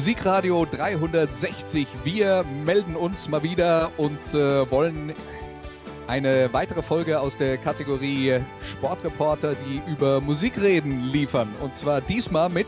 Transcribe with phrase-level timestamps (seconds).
[0.00, 1.86] Musikradio 360.
[2.04, 5.12] Wir melden uns mal wieder und äh, wollen
[6.06, 8.40] eine weitere Folge aus der Kategorie
[8.72, 11.54] Sportreporter, die über Musik reden, liefern.
[11.60, 12.66] Und zwar diesmal mit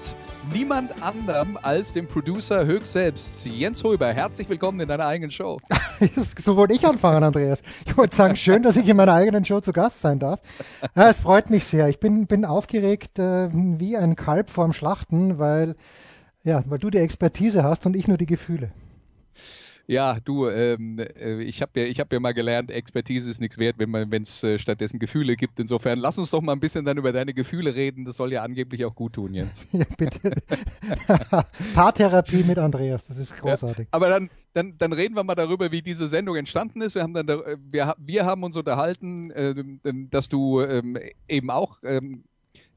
[0.52, 4.12] niemand anderem als dem Producer höchst selbst, Jens Huber.
[4.12, 5.56] Herzlich willkommen in deiner eigenen Show.
[6.36, 7.62] so wollte ich anfangen, Andreas.
[7.86, 10.40] Ich wollte sagen, schön, dass ich in meiner eigenen Show zu Gast sein darf.
[10.94, 11.88] Ja, es freut mich sehr.
[11.88, 15.76] Ich bin, bin aufgeregt äh, wie ein Kalb vorm Schlachten, weil
[16.44, 18.72] ja, weil du die Expertise hast und ich nur die Gefühle.
[19.86, 23.76] Ja, du, ähm, äh, ich habe ja, hab ja mal gelernt, Expertise ist nichts wert,
[23.78, 25.58] wenn es äh, stattdessen Gefühle gibt.
[25.58, 28.04] Insofern lass uns doch mal ein bisschen dann über deine Gefühle reden.
[28.04, 29.66] Das soll ja angeblich auch gut tun, Jens.
[29.72, 30.32] ja, bitte.
[31.74, 33.86] Paartherapie mit Andreas, das ist großartig.
[33.86, 36.94] Ja, aber dann, dann, dann reden wir mal darüber, wie diese Sendung entstanden ist.
[36.94, 37.26] Wir haben, dann,
[37.70, 39.54] wir, wir haben uns unterhalten, äh,
[40.10, 40.96] dass du ähm,
[41.28, 42.24] eben auch ähm,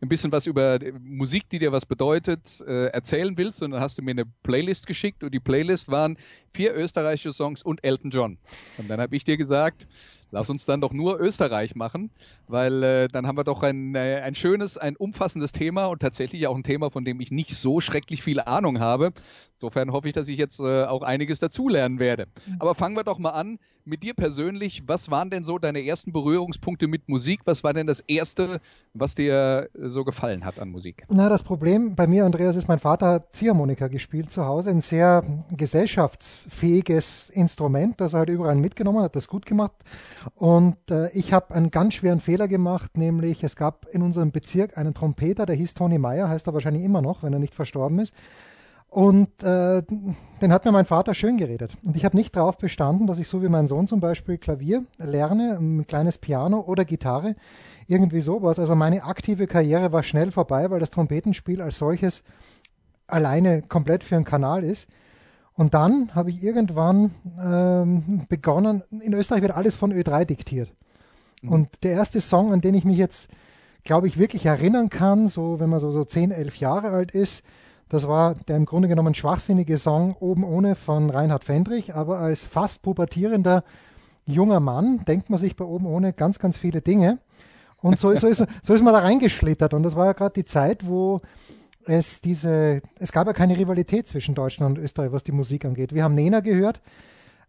[0.01, 3.61] ein bisschen was über Musik, die dir was bedeutet, äh, erzählen willst.
[3.61, 6.17] Und dann hast du mir eine Playlist geschickt und die Playlist waren
[6.53, 8.37] vier österreichische Songs und Elton John.
[8.77, 9.87] Und dann habe ich dir gesagt,
[10.31, 12.11] lass uns dann doch nur Österreich machen,
[12.47, 16.45] weil äh, dann haben wir doch ein, äh, ein schönes, ein umfassendes Thema und tatsächlich
[16.47, 19.13] auch ein Thema, von dem ich nicht so schrecklich viel Ahnung habe.
[19.57, 22.27] Insofern hoffe ich, dass ich jetzt äh, auch einiges dazulernen werde.
[22.45, 22.55] Mhm.
[22.59, 24.83] Aber fangen wir doch mal an mit dir persönlich.
[24.87, 27.41] Was waren denn so deine ersten Berührungspunkte mit Musik?
[27.45, 28.59] Was war denn das Erste,
[28.93, 31.05] was dir äh, so gefallen hat an Musik?
[31.09, 34.71] Na, das Problem bei mir, Andreas, ist, mein Vater hat Ziehharmonika gespielt zu Hause.
[34.71, 39.75] Ein sehr gesellschaftsfähiges Instrument, das er halt überall mitgenommen hat, das gut gemacht.
[40.35, 44.77] Und äh, ich habe einen ganz schweren Fehler gemacht, nämlich es gab in unserem Bezirk
[44.77, 47.99] einen Trompeter, der hieß Tony Meyer, heißt er wahrscheinlich immer noch, wenn er nicht verstorben
[47.99, 48.13] ist.
[48.95, 49.83] Und äh,
[50.41, 51.69] den hat mir mein Vater schön geredet.
[51.83, 54.85] Und ich habe nicht darauf bestanden, dass ich so wie mein Sohn zum Beispiel Klavier
[54.97, 57.33] lerne, ein kleines Piano oder Gitarre,
[57.87, 58.57] irgendwie sowas.
[58.57, 62.23] Also meine aktive Karriere war schnell vorbei, weil das Trompetenspiel als solches
[63.05, 64.87] alleine komplett für einen Kanal ist.
[65.55, 70.71] Und dann habe ich irgendwann ähm, begonnen, in Österreich wird alles von Ö3 diktiert.
[71.41, 71.49] Mhm.
[71.49, 73.27] Und der erste Song, an den ich mich jetzt,
[73.83, 77.43] glaube ich, wirklich erinnern kann, so wenn man so, so 10, 11 Jahre alt ist,
[77.89, 82.45] das war der im Grunde genommen schwachsinnige Song Oben ohne von Reinhard Fendrich, aber als
[82.45, 83.63] fast pubertierender
[84.25, 87.19] junger Mann denkt man sich bei Oben ohne ganz, ganz viele Dinge.
[87.77, 89.73] Und so, so, ist, so ist man da reingeschlittert.
[89.75, 91.21] Und das war ja gerade die Zeit, wo
[91.85, 95.93] es diese, es gab ja keine Rivalität zwischen Deutschland und Österreich, was die Musik angeht.
[95.93, 96.81] Wir haben Nena gehört,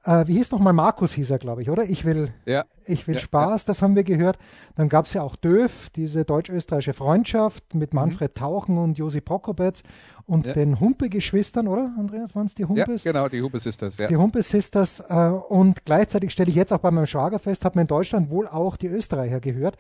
[0.05, 1.85] äh, wie hieß nochmal Markus hieß er, glaube ich, oder?
[1.85, 2.65] Ich will, ja.
[2.85, 3.67] ich will ja, Spaß, ja.
[3.67, 4.39] das haben wir gehört.
[4.77, 8.01] Dann gab es ja auch Döf, diese deutsch-österreichische Freundschaft mit mhm.
[8.01, 8.41] Manfred mhm.
[8.41, 9.83] Tauchen und Josi Prokopetz
[10.27, 11.93] und den Humpe-Geschwistern, oder?
[11.99, 13.05] Andreas, waren es die Humpes?
[13.05, 14.09] Ja, genau, die Humpe-Sisters, ja.
[14.09, 15.01] Die Humpe-Sisters.
[15.09, 18.49] Äh, und gleichzeitig stelle ich jetzt auch bei meinem Schwagerfest, hat man in Deutschland wohl
[18.49, 19.77] auch die Österreicher gehört.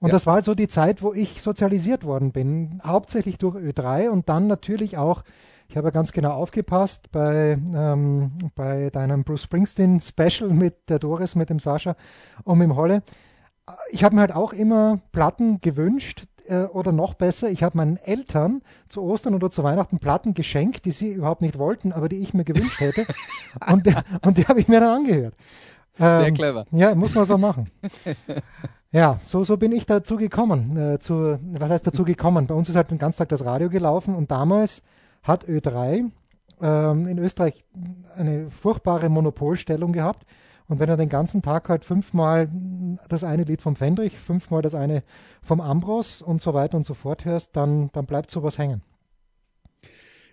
[0.00, 2.80] Und das war halt so die Zeit, wo ich sozialisiert worden bin.
[2.84, 5.22] Hauptsächlich durch Ö3 und dann natürlich auch
[5.68, 11.34] ich habe ganz genau aufgepasst bei, ähm, bei deinem Bruce Springsteen Special mit der Doris,
[11.34, 11.96] mit dem Sascha
[12.44, 13.02] und mit dem Holle.
[13.90, 17.96] Ich habe mir halt auch immer Platten gewünscht, äh, oder noch besser, ich habe meinen
[17.96, 22.18] Eltern zu Ostern oder zu Weihnachten Platten geschenkt, die sie überhaupt nicht wollten, aber die
[22.18, 23.06] ich mir gewünscht hätte.
[23.70, 23.88] und,
[24.22, 25.34] und die habe ich mir dann angehört.
[25.98, 26.66] Ähm, Sehr clever.
[26.72, 27.70] Ja, muss man so machen.
[28.94, 30.76] Ja, so, so bin ich dazu gekommen.
[30.76, 32.46] Äh, zu, was heißt dazu gekommen?
[32.46, 34.82] Bei uns ist halt den ganzen Tag das Radio gelaufen und damals
[35.24, 36.10] hat Ö3
[36.60, 37.64] ähm, in Österreich
[38.16, 40.24] eine furchtbare Monopolstellung gehabt.
[40.66, 42.48] Und wenn er den ganzen Tag halt fünfmal
[43.08, 45.02] das eine Lied vom Fendrich, fünfmal das eine
[45.42, 48.80] vom Ambros und so weiter und so fort hörst, dann, dann bleibt sowas hängen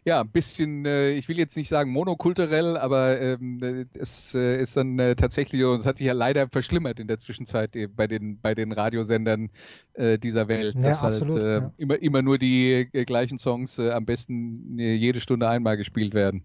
[0.04, 4.60] ja, ein bisschen, äh, ich will jetzt nicht sagen monokulturell, aber ähm, äh, es äh,
[4.60, 7.88] ist dann äh, tatsächlich, und es hat sich ja leider verschlimmert in der Zwischenzeit äh,
[7.88, 9.52] bei den bei den Radiosendern
[9.94, 11.74] äh, dieser Welt, ja, dass halt, absolut, halt äh, ja.
[11.78, 16.16] immer immer nur die äh, gleichen Songs äh, am besten äh, jede Stunde einmal gespielt
[16.16, 16.44] werden.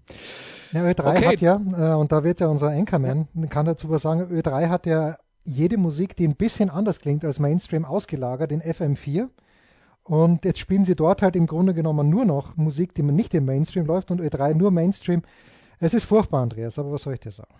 [0.73, 1.27] Ja, Ö3 okay.
[1.27, 4.85] hat ja, äh, und da wird ja unser Anchorman, kann dazu was sagen, Ö3 hat
[4.85, 9.29] ja jede Musik, die ein bisschen anders klingt als Mainstream, ausgelagert in FM4.
[10.07, 13.35] Und jetzt spielen sie dort halt im Grunde genommen nur noch Musik, die man nicht
[13.35, 15.23] im Mainstream läuft und Ö3 nur Mainstream.
[15.81, 17.55] Es ist furchtbar, Andreas, aber was soll ich dir sagen?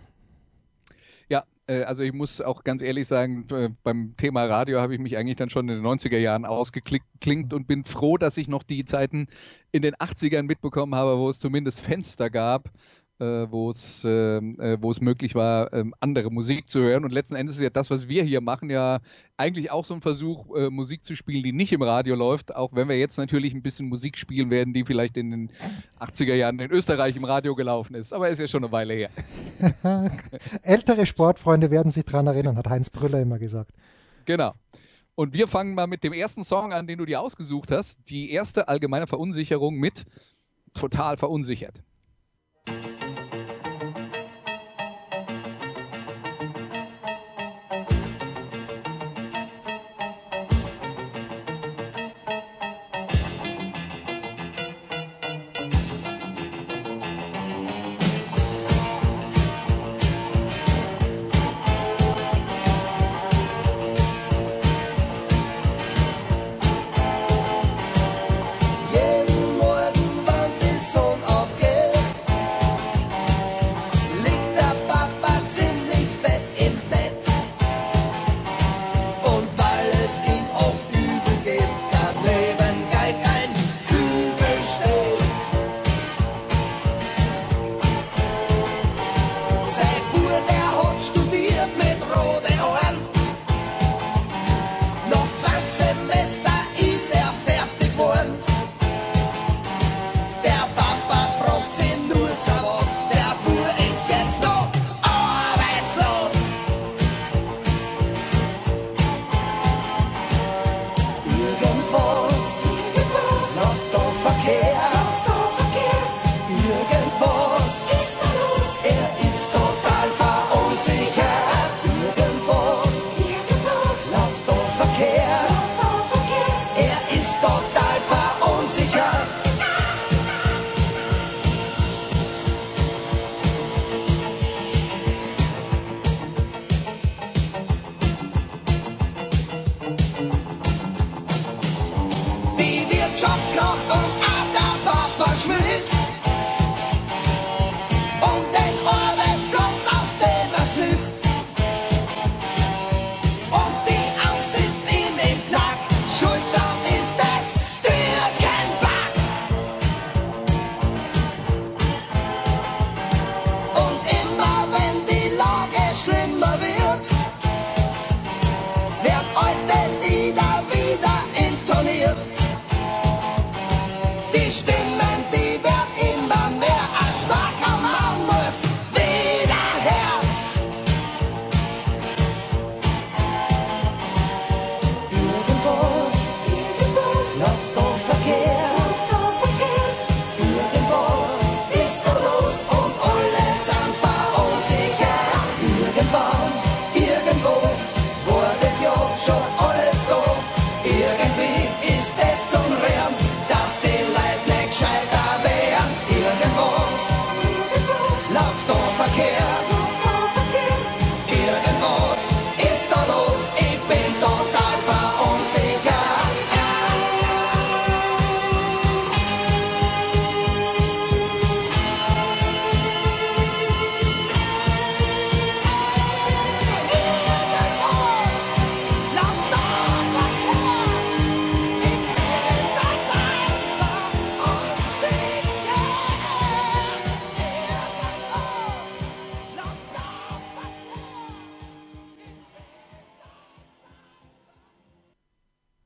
[1.29, 4.99] Ja, Äh, also ich muss auch ganz ehrlich sagen, äh, beim Thema Radio habe ich
[4.99, 8.63] mich eigentlich dann schon in den 90er Jahren ausgeklinkt und bin froh, dass ich noch
[8.63, 9.27] die Zeiten
[9.71, 12.71] in den 80ern mitbekommen habe, wo es zumindest Fenster gab,
[13.19, 17.03] äh, wo es ähm, äh, wo es möglich war, ähm, andere Musik zu hören.
[17.03, 18.99] Und letzten Endes ist ja das, was wir hier machen, ja
[19.37, 22.73] eigentlich auch so ein Versuch, äh, Musik zu spielen, die nicht im Radio läuft, auch
[22.73, 25.51] wenn wir jetzt natürlich ein bisschen Musik spielen werden, die vielleicht in den
[25.99, 28.13] 80er Jahren in Österreich im Radio gelaufen ist.
[28.13, 29.09] Aber ist ja schon eine Weile her.
[30.63, 33.71] Ältere Sportfreunde werden sich daran erinnern, hat Heinz Brüller immer gesagt.
[34.25, 34.53] Genau.
[35.15, 37.97] Und wir fangen mal mit dem ersten Song an, den du dir ausgesucht hast.
[38.09, 40.05] Die erste allgemeine Verunsicherung mit
[40.73, 41.81] Total verunsichert.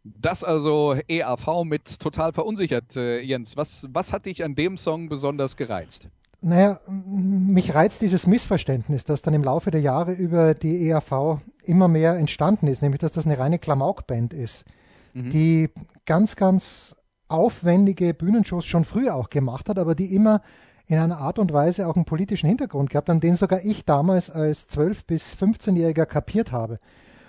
[0.04, 3.56] Das also EAV mit total verunsichert, äh, Jens.
[3.56, 6.08] Was, was hat dich an dem Song besonders gereizt?
[6.42, 11.88] Naja, mich reizt dieses Missverständnis, das dann im Laufe der Jahre über die EAV immer
[11.88, 14.66] mehr entstanden ist, nämlich dass das eine reine Klamaukband ist,
[15.14, 15.30] mhm.
[15.30, 15.70] die
[16.08, 16.96] ganz, ganz
[17.28, 20.42] aufwendige Bühnenshows schon früher auch gemacht hat, aber die immer
[20.88, 24.32] in einer Art und Weise auch einen politischen Hintergrund gehabt, an den sogar ich damals
[24.32, 26.80] als 12- bis 15-Jähriger kapiert habe.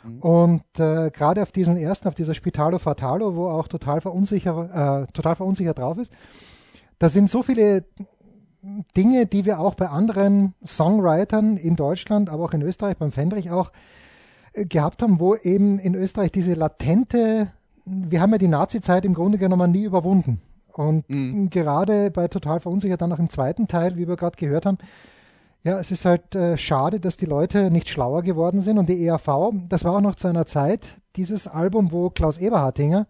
[0.05, 0.21] Mhm.
[0.21, 5.13] Und äh, gerade auf diesen ersten, auf dieser Spitalo Fatalo, wo auch total verunsichert, äh,
[5.13, 6.13] total verunsichert drauf ist,
[6.99, 7.85] da sind so viele
[8.97, 13.51] Dinge, die wir auch bei anderen Songwritern in Deutschland, aber auch in Österreich, beim Fendrich
[13.51, 13.73] auch
[14.53, 17.49] äh, gehabt haben, wo eben in Österreich diese latente,
[17.85, 20.41] wir haben ja die Nazi-Zeit im Grunde genommen nie überwunden.
[20.73, 21.51] Und mhm.
[21.51, 24.79] gerade bei Total Verunsichert, dann auch im zweiten Teil, wie wir gerade gehört haben,
[25.65, 29.07] Ja, es ist halt äh, schade, dass die Leute nicht schlauer geworden sind und die
[29.07, 33.07] ERV, das war auch noch zu einer Zeit, dieses Album, wo Klaus Eberhardinger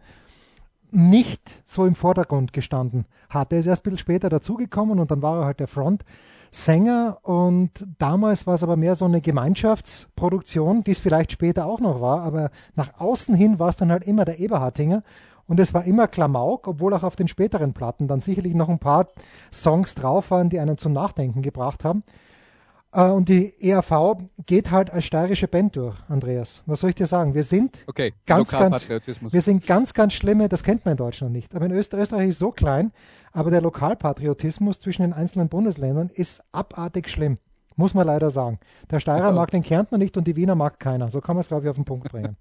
[0.90, 3.54] nicht so im Vordergrund gestanden hat.
[3.54, 7.70] Er ist erst ein bisschen später dazugekommen und dann war er halt der Frontsänger und
[7.96, 12.20] damals war es aber mehr so eine Gemeinschaftsproduktion, die es vielleicht später auch noch war,
[12.20, 15.02] aber nach außen hin war es dann halt immer der Eberhardinger
[15.46, 18.78] und es war immer Klamauk, obwohl auch auf den späteren Platten dann sicherlich noch ein
[18.78, 19.08] paar
[19.50, 22.04] Songs drauf waren, die einen zum Nachdenken gebracht haben.
[22.92, 26.62] Äh, und die ERV geht halt als steirische Band durch, Andreas.
[26.66, 27.34] Was soll ich dir sagen?
[27.34, 28.12] Wir sind okay.
[28.26, 31.54] ganz, ganz, wir sind ganz, ganz schlimme, das kennt man in Deutschland nicht.
[31.54, 32.92] Aber in Österreich, Österreich ist so klein,
[33.32, 37.38] aber der Lokalpatriotismus zwischen den einzelnen Bundesländern ist abartig schlimm.
[37.76, 38.58] Muss man leider sagen.
[38.90, 39.32] Der Steirer ja.
[39.32, 41.10] mag den Kärntner nicht und die Wiener mag keiner.
[41.10, 42.36] So kann man es, glaube ich, auf den Punkt bringen.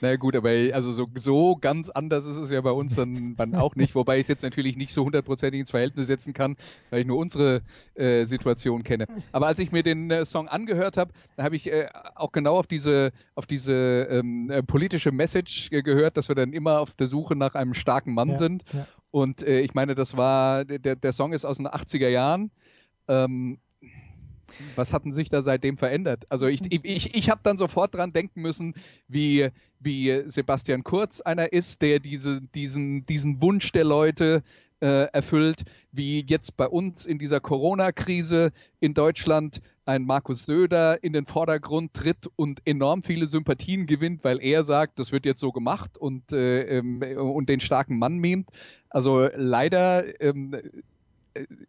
[0.00, 3.54] Na gut, aber also so, so ganz anders ist es ja bei uns dann, dann
[3.54, 6.56] auch nicht, wobei ich es jetzt natürlich nicht so hundertprozentig ins Verhältnis setzen kann,
[6.90, 7.62] weil ich nur unsere
[7.94, 9.06] äh, Situation kenne.
[9.32, 12.56] Aber als ich mir den äh, Song angehört habe, da habe ich äh, auch genau
[12.56, 17.06] auf diese, auf diese ähm, äh, politische Message gehört, dass wir dann immer auf der
[17.06, 18.64] Suche nach einem starken Mann ja, sind.
[18.72, 18.86] Ja.
[19.10, 22.50] Und äh, ich meine, das war, der, der Song ist aus den 80er Jahren.
[23.08, 23.58] Ähm,
[24.76, 26.24] was hatten sich da seitdem verändert?
[26.28, 28.74] Also ich, ich, ich habe dann sofort dran denken müssen,
[29.08, 34.42] wie, wie Sebastian Kurz einer ist, der diese, diesen, diesen Wunsch der Leute
[34.80, 41.12] äh, erfüllt, wie jetzt bei uns in dieser Corona-Krise in Deutschland ein Markus Söder in
[41.12, 45.52] den Vordergrund tritt und enorm viele Sympathien gewinnt, weil er sagt, das wird jetzt so
[45.52, 48.48] gemacht und, äh, ähm, und den starken Mann mimt.
[48.88, 50.62] Also leider ähm, äh,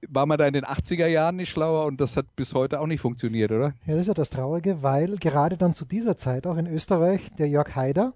[0.07, 2.87] war man da in den 80er Jahren nicht schlauer und das hat bis heute auch
[2.87, 3.73] nicht funktioniert, oder?
[3.85, 7.29] Ja, das ist ja das Traurige, weil gerade dann zu dieser Zeit auch in Österreich
[7.37, 8.13] der Jörg Haider,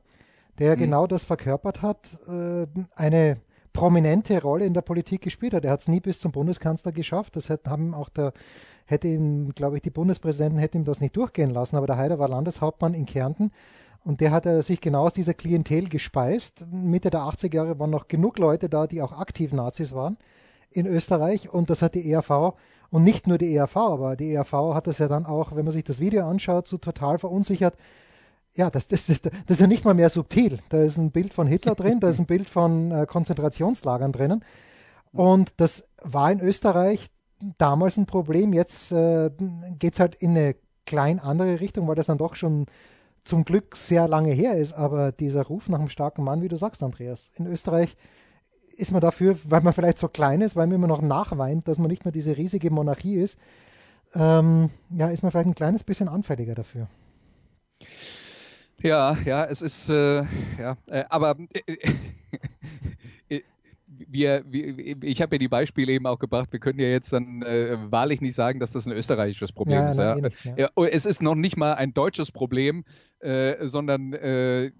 [0.60, 0.80] der mhm.
[0.80, 3.38] genau das verkörpert hat, äh, eine
[3.74, 5.66] prominente Rolle in der Politik gespielt hat.
[5.66, 7.36] Er hat es nie bis zum Bundeskanzler geschafft.
[7.36, 8.32] Das haben auch der,
[8.86, 12.18] hätte ihm, glaube ich, die Bundespräsidenten hätten ihm das nicht durchgehen lassen, aber der Haider
[12.18, 13.52] war Landeshauptmann in Kärnten
[14.04, 16.64] und der hat sich genau aus dieser Klientel gespeist.
[16.72, 20.18] Mitte der 80er Jahre waren noch genug Leute da, die auch aktiv Nazis waren
[20.72, 22.54] in Österreich und das hat die ERV
[22.92, 25.74] und nicht nur die ERV, aber die ERV hat das ja dann auch, wenn man
[25.74, 27.76] sich das Video anschaut, so total verunsichert.
[28.56, 30.60] Ja, das, das, das, das ist ja nicht mal mehr subtil.
[30.70, 34.46] Da ist ein Bild von Hitler drin, da ist ein Bild von äh, Konzentrationslagern drinnen.
[35.12, 37.10] Und das war in Österreich
[37.58, 38.54] damals ein Problem.
[38.54, 39.30] Jetzt äh,
[39.78, 40.56] geht es halt in eine
[40.86, 42.66] klein andere Richtung, weil das dann doch schon
[43.26, 44.74] zum Glück sehr lange her ist.
[44.74, 47.98] Aber dieser Ruf nach einem starken Mann, wie du sagst, Andreas, in Österreich
[48.78, 51.78] ist man dafür, weil man vielleicht so klein ist, weil man immer noch nachweint, dass
[51.78, 53.38] man nicht mehr diese riesige Monarchie ist,
[54.14, 56.88] ähm, ja, ist man vielleicht ein kleines bisschen anfälliger dafür.
[58.82, 60.24] Ja, ja, es ist, äh,
[60.60, 61.96] ja, äh, aber äh, äh
[64.08, 67.42] wir, wir, ich habe ja die Beispiele eben auch gebracht, wir können ja jetzt dann
[67.42, 69.98] äh, wahrlich nicht sagen, dass das ein österreichisches Problem ja, ist.
[69.98, 70.16] Ja.
[70.16, 70.70] Nicht, ja.
[70.76, 72.84] Oh, es ist noch nicht mal ein deutsches Problem,
[73.20, 74.72] äh, sondern äh,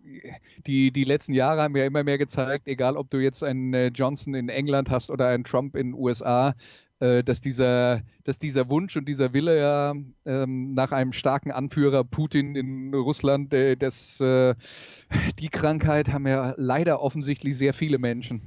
[0.68, 3.88] die, die letzten Jahre haben ja immer mehr gezeigt, egal ob du jetzt einen äh,
[3.88, 6.54] Johnson in England hast oder einen Trump in den USA,
[7.00, 9.94] äh, dass dieser, dass dieser Wunsch und dieser Wille ja
[10.26, 17.02] ähm, nach einem starken Anführer Putin in Russland, äh, das, die Krankheit haben ja leider
[17.02, 18.42] offensichtlich sehr viele Menschen.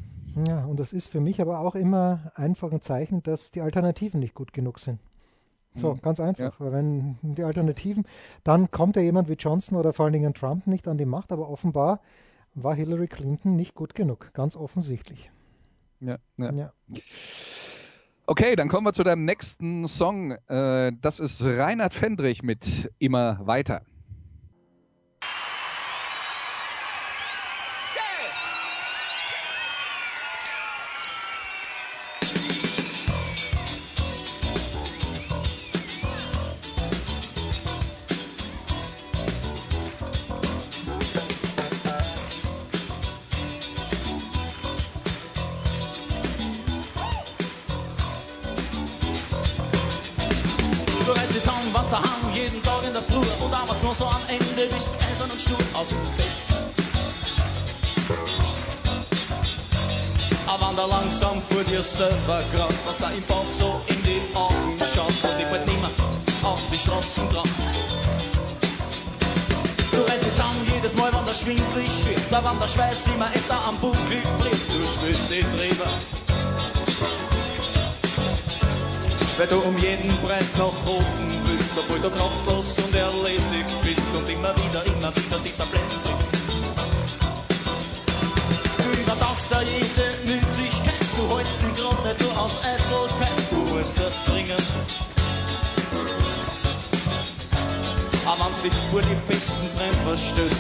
[0.47, 4.21] Ja, und das ist für mich aber auch immer einfach ein Zeichen, dass die Alternativen
[4.21, 5.01] nicht gut genug sind.
[5.75, 6.01] So, mhm.
[6.03, 6.59] ganz einfach.
[6.59, 6.65] Ja.
[6.65, 8.05] Weil wenn die Alternativen,
[8.45, 11.33] dann kommt ja jemand wie Johnson oder vor allen Dingen Trump nicht an die Macht,
[11.33, 12.01] aber offenbar
[12.55, 14.31] war Hillary Clinton nicht gut genug.
[14.33, 15.31] Ganz offensichtlich.
[16.01, 16.53] Ja, ja.
[16.53, 16.73] ja.
[18.27, 20.33] Okay, dann kommen wir zu deinem nächsten Song.
[20.49, 23.83] Äh, das ist Reinhard Fendrich mit Immer weiter.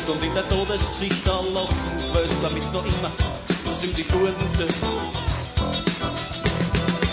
[0.09, 3.13] Verstößt und in der Todesgesicht ein Lachen größt, damit's noch immer
[3.97, 4.75] die Gurten zählt.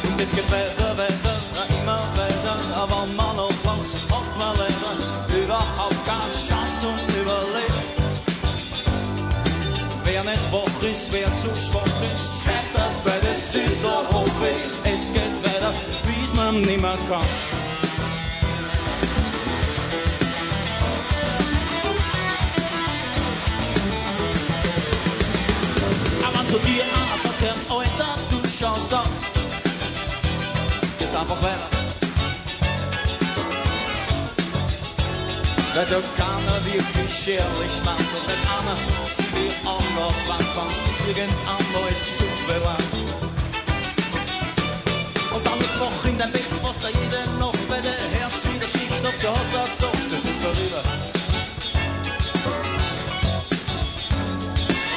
[0.07, 1.41] Und es geht weiter, weiter,
[1.81, 8.05] immer weiter, aber man noch was hat man leider überhaupt keine Chance zum Überleben.
[10.05, 14.67] Wer nicht wach ist, wer zu schwach ist, scheitert, weil das Ziel so hoch ist.
[14.83, 15.73] Es geht weiter,
[16.03, 17.74] bis man nimmer kann.
[31.25, 31.69] Einfach weiter.
[35.73, 38.77] Weil so keiner wirklich schärlich macht und wenn einer
[39.09, 43.09] sie wie anders wann kannst irgendein Leut zu verlangen.
[45.33, 48.67] Und dann ist noch in dein Bett, was da jede Nacht bei der Herz wieder
[48.67, 50.83] schickt, du hast, da doch, das ist vorüber.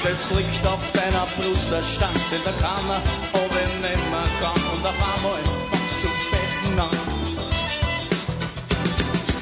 [0.05, 3.01] Das liegt auf deiner Brust, der Stand in der Kammer,
[3.33, 5.78] ob ich nimmer kann und auf einmal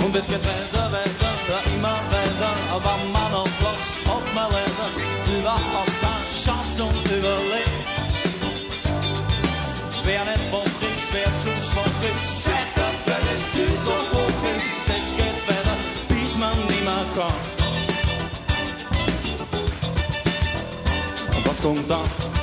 [0.05, 4.88] Und es geht weiter, weiter, ja, immer weiter, aber man auf Platz hat man leider
[5.38, 8.07] überhaupt keine Chance zum Überleben.
[10.05, 14.88] Wer nicht wach ist, wer zu schwach ist, scheitert, weil das Ziel so hoch ist.
[14.88, 15.76] Es geht weiter,
[16.09, 17.35] bis man nimmer kann.
[21.37, 22.36] Und was kommt dann?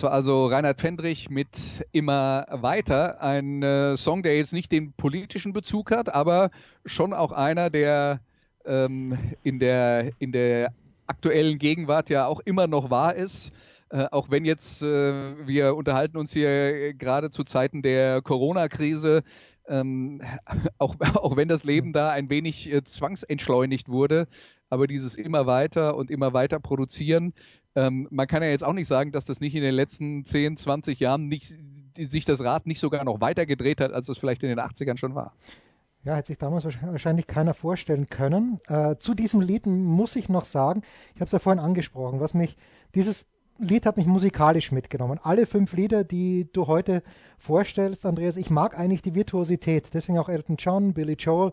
[0.00, 3.20] Das war also Reinhard Fendrich mit Immer weiter.
[3.20, 6.50] Ein äh, Song, der jetzt nicht den politischen Bezug hat, aber
[6.86, 8.20] schon auch einer, der
[8.64, 10.72] ähm, in, der, in der
[11.06, 13.52] aktuellen Gegenwart ja auch immer noch wahr ist.
[13.90, 19.22] Äh, auch wenn jetzt äh, wir unterhalten uns hier gerade zu Zeiten der Corona-Krise,
[19.68, 20.22] ähm,
[20.78, 24.28] auch, auch wenn das Leben da ein wenig äh, zwangsentschleunigt wurde,
[24.70, 27.34] aber dieses immer weiter und immer weiter produzieren,
[27.76, 30.56] ähm, man kann ja jetzt auch nicht sagen, dass das nicht in den letzten 10,
[30.56, 31.54] 20 Jahren nicht,
[31.96, 34.96] sich das Rad nicht sogar noch weiter gedreht hat, als es vielleicht in den 80ern
[34.96, 35.34] schon war.
[36.02, 38.58] Ja, hätte sich damals wahrscheinlich keiner vorstellen können.
[38.68, 40.82] Äh, zu diesem Lied muss ich noch sagen,
[41.14, 42.56] ich habe es ja vorhin angesprochen, was mich,
[42.94, 43.26] dieses
[43.58, 45.20] Lied hat mich musikalisch mitgenommen.
[45.22, 47.02] Alle fünf Lieder, die du heute
[47.36, 49.92] vorstellst, Andreas, ich mag eigentlich die Virtuosität.
[49.92, 51.52] Deswegen auch Elton John, Billy Joel.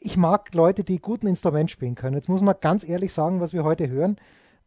[0.00, 2.16] Ich mag Leute, die gut ein Instrument spielen können.
[2.16, 4.16] Jetzt muss man ganz ehrlich sagen, was wir heute hören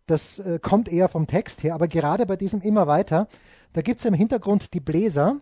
[0.05, 3.27] das äh, kommt eher vom Text her, aber gerade bei diesem immer weiter,
[3.73, 5.37] da gibt es im Hintergrund die Bläser,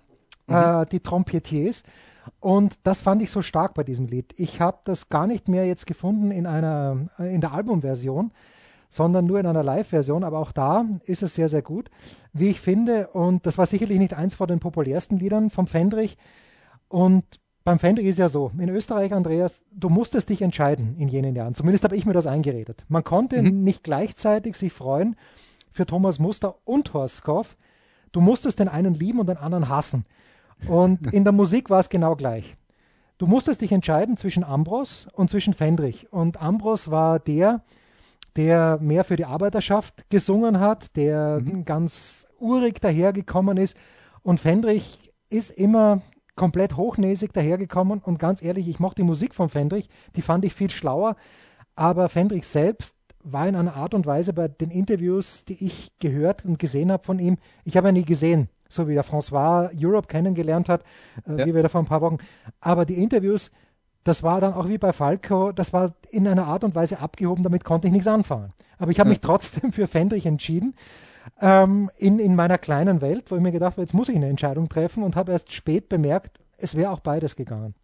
[0.48, 0.56] mhm.
[0.56, 1.84] äh, die Trompetiers.
[2.40, 4.34] Und das fand ich so stark bei diesem Lied.
[4.38, 8.32] Ich habe das gar nicht mehr jetzt gefunden in einer äh, in der Albumversion,
[8.90, 10.24] sondern nur in einer Live-Version.
[10.24, 11.90] Aber auch da ist es sehr, sehr gut,
[12.32, 13.08] wie ich finde.
[13.10, 16.18] Und das war sicherlich nicht eins von den populärsten Liedern vom Fendrich.
[16.88, 17.26] Und
[17.64, 21.56] beim Fendrich ist ja so, in Österreich, Andreas, du musstest dich entscheiden in jenen Jahren.
[21.56, 22.84] Zumindest habe ich mir das eingeredet.
[22.90, 23.64] Man konnte mhm.
[23.64, 25.16] nicht gleichzeitig sich freuen
[25.72, 27.56] für Thomas Muster und Horst Skoff.
[28.12, 30.06] Du musstest den einen lieben und den anderen hassen.
[30.68, 32.58] Und in der Musik war es genau gleich.
[33.18, 36.12] Du musstest dich entscheiden zwischen Ambros und zwischen Fendrich.
[36.12, 37.64] Und Ambros war der,
[38.36, 41.64] der mehr für die Arbeiterschaft gesungen hat, der mhm.
[41.64, 43.78] ganz urig dahergekommen ist.
[44.22, 46.02] Und Fendrich ist immer
[46.36, 50.54] komplett hochnäsig dahergekommen und ganz ehrlich, ich mochte die Musik von Fendrich, die fand ich
[50.54, 51.16] viel schlauer,
[51.76, 56.44] aber Fendrich selbst war in einer Art und Weise bei den Interviews, die ich gehört
[56.44, 60.08] und gesehen habe von ihm, ich habe ja nie gesehen, so wie der François Europe
[60.08, 60.84] kennengelernt hat,
[61.28, 61.46] äh, ja.
[61.46, 62.18] wie wir da vor ein paar Wochen,
[62.60, 63.52] aber die Interviews,
[64.04, 67.44] das war dann auch wie bei Falco, das war in einer Art und Weise abgehoben,
[67.44, 68.52] damit konnte ich nichts anfangen.
[68.78, 69.12] Aber ich habe ja.
[69.12, 70.74] mich trotzdem für Fendrich entschieden
[71.42, 74.30] ähm, in, in meiner kleinen Welt, wo ich mir gedacht habe, jetzt muss ich eine
[74.30, 77.76] Entscheidung treffen und habe erst spät bemerkt, es wäre auch beides gegangen.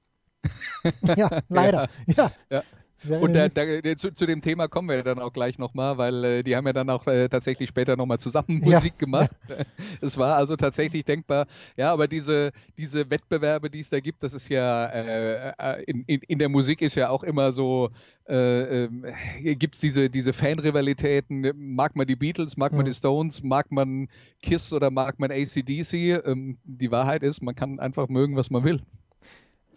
[1.18, 1.90] ja, leider.
[2.06, 2.32] Ja.
[2.50, 2.64] ja.
[3.08, 3.64] Und da, da,
[3.98, 6.74] zu, zu, dem Thema kommen wir dann auch gleich nochmal, weil äh, die haben ja
[6.74, 8.98] dann auch äh, tatsächlich später nochmal zusammen Musik ja.
[8.98, 9.32] gemacht.
[10.02, 11.48] es war also tatsächlich denkbar.
[11.78, 16.04] Ja, aber diese, diese Wettbewerbe, die es da gibt, das ist ja äh, äh in,
[16.08, 17.90] in, in, der Musik ist ja auch immer so,
[18.28, 21.52] äh, äh, gibt es diese, diese Fanrivalitäten.
[21.56, 22.86] Mag man die Beatles, mag man mhm.
[22.86, 24.10] die Stones, mag man
[24.42, 25.94] Kiss oder mag man ACDC?
[26.26, 28.82] Ähm, die Wahrheit ist, man kann einfach mögen, was man will.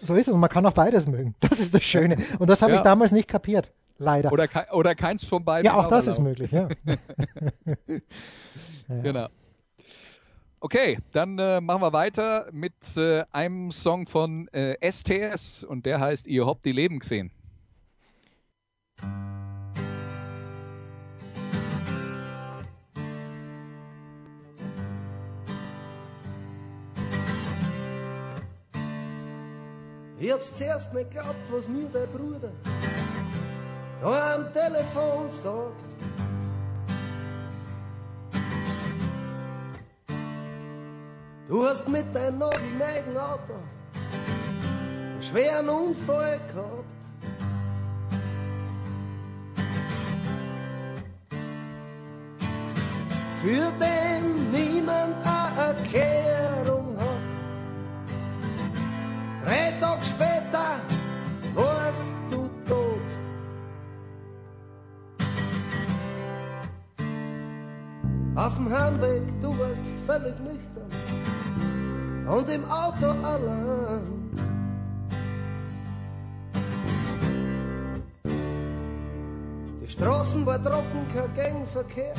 [0.05, 1.35] So ist es und man kann auch beides mögen.
[1.41, 2.17] Das ist das Schöne.
[2.39, 2.79] Und das habe ja.
[2.79, 3.73] ich damals nicht kapiert.
[3.99, 4.33] Leider.
[4.33, 5.65] Oder, oder keins von beiden.
[5.65, 6.69] Ja, auch das ist möglich, ja.
[6.85, 6.97] ja.
[9.03, 9.29] Genau.
[10.59, 16.01] Okay, dann äh, machen wir weiter mit äh, einem Song von äh, STS und der
[16.01, 17.31] heißt Ihr habt die Leben gesehen.
[30.23, 32.53] Ich hab's zuerst nicht geglaubt, was mir der Bruder
[34.01, 35.83] da am Telefon sagt.
[41.49, 43.55] Du hast mit deinem neuen Auto
[45.13, 47.01] einen schweren Unfall gehabt.
[53.43, 54.12] Für den
[68.53, 70.91] Auf dem Heimweg, du warst völlig nüchtern
[72.29, 74.03] und im Auto allein.
[79.83, 82.13] Die Straßen war trocken, kein Gangverkehr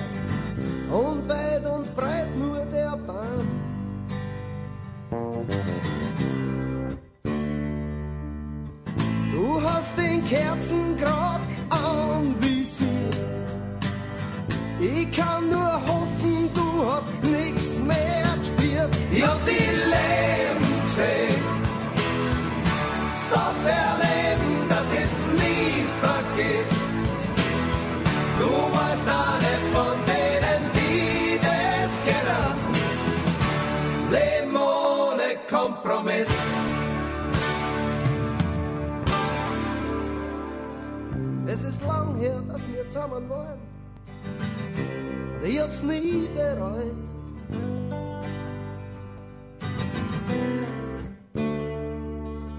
[0.91, 3.48] und weit und breit nur der Bahn.
[9.32, 12.74] Du hast den Kerzengrad anvisiert.
[14.82, 15.92] Ich kann nur
[23.34, 25.72] so sehr leben, dass es nie
[26.04, 26.89] vergisst.
[28.39, 32.56] Du warst eine von denen, die das kennen.
[34.17, 36.32] Leben ohne Kompromiss.
[41.48, 43.60] Es ist lang her, dass wir zusammen waren.
[45.43, 46.96] Ich hab's nie bereut.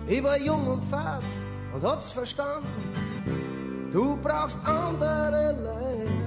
[0.07, 1.23] Ich war jung und fad
[1.75, 2.69] und hab's verstanden.
[3.93, 6.24] Du brauchst andere Leute.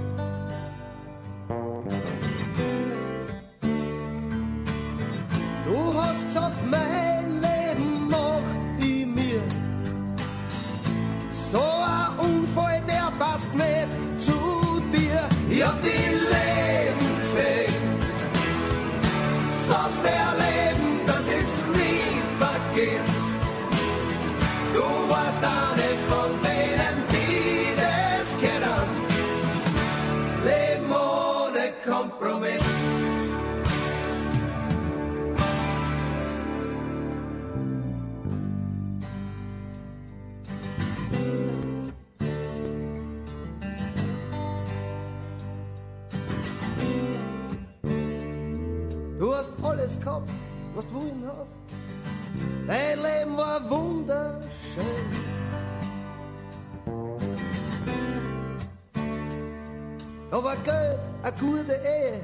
[60.66, 62.22] Da war Geld, eine gute Ehe.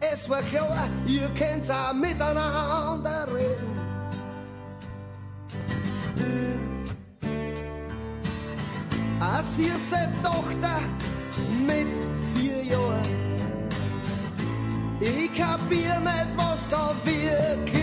[0.00, 3.76] Es war klar, ihr könnt auch miteinander reden.
[9.20, 10.80] Eine süße Tochter
[11.66, 11.86] mit
[12.34, 13.02] vier Jahren.
[15.00, 17.75] Ich kapier nicht, was da wirklich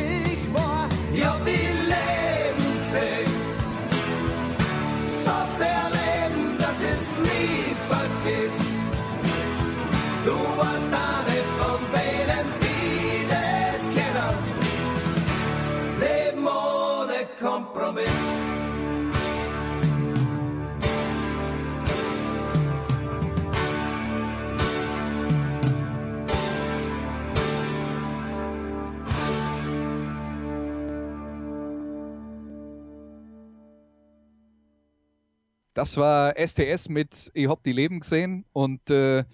[35.83, 39.25] Das war STS mit Ich hab die Leben gesehen und äh,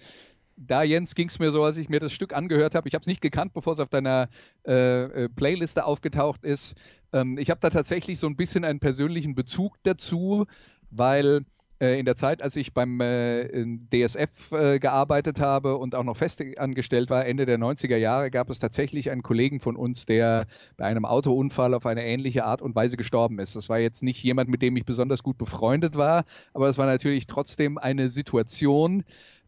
[0.56, 2.88] da, Jens, ging es mir so, als ich mir das Stück angehört habe.
[2.88, 4.28] Ich habe es nicht gekannt, bevor es auf deiner
[4.66, 6.74] äh, äh, Playliste aufgetaucht ist.
[7.12, 10.48] Ähm, ich habe da tatsächlich so ein bisschen einen persönlichen Bezug dazu,
[10.90, 11.44] weil
[11.80, 13.48] in der Zeit, als ich beim äh,
[13.90, 18.50] DSF äh, gearbeitet habe und auch noch fest angestellt war, Ende der 90er Jahre, gab
[18.50, 22.74] es tatsächlich einen Kollegen von uns, der bei einem Autounfall auf eine ähnliche Art und
[22.74, 23.56] Weise gestorben ist.
[23.56, 26.84] Das war jetzt nicht jemand, mit dem ich besonders gut befreundet war, aber es war
[26.86, 29.04] natürlich trotzdem eine Situation,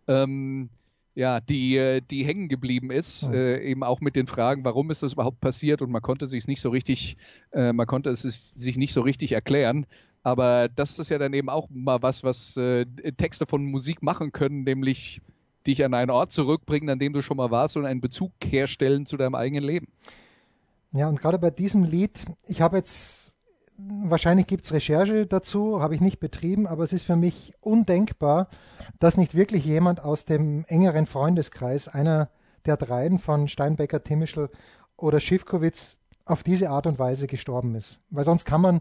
[0.08, 0.70] ähm,
[1.14, 3.32] ja, die, äh, die hängen geblieben ist, Ja.
[3.34, 6.46] äh, eben auch mit den Fragen, warum ist das überhaupt passiert und man konnte sich
[6.46, 7.18] nicht so richtig,
[7.52, 9.84] äh, man konnte es sich nicht so richtig erklären.
[10.22, 12.84] Aber das ist ja dann eben auch mal was, was äh,
[13.16, 15.20] Texte von Musik machen können, nämlich
[15.66, 19.06] dich an einen Ort zurückbringen, an dem du schon mal warst und einen Bezug herstellen
[19.06, 19.88] zu deinem eigenen Leben.
[20.92, 23.32] Ja, und gerade bei diesem Lied, ich habe jetzt,
[23.78, 28.48] wahrscheinlich gibt es Recherche dazu, habe ich nicht betrieben, aber es ist für mich undenkbar,
[28.98, 32.28] dass nicht wirklich jemand aus dem engeren Freundeskreis, einer
[32.66, 34.50] der dreien von Steinbecker, Timischl
[34.96, 37.98] oder Schiffkowitz, auf diese Art und Weise gestorben ist.
[38.10, 38.80] Weil sonst kann man,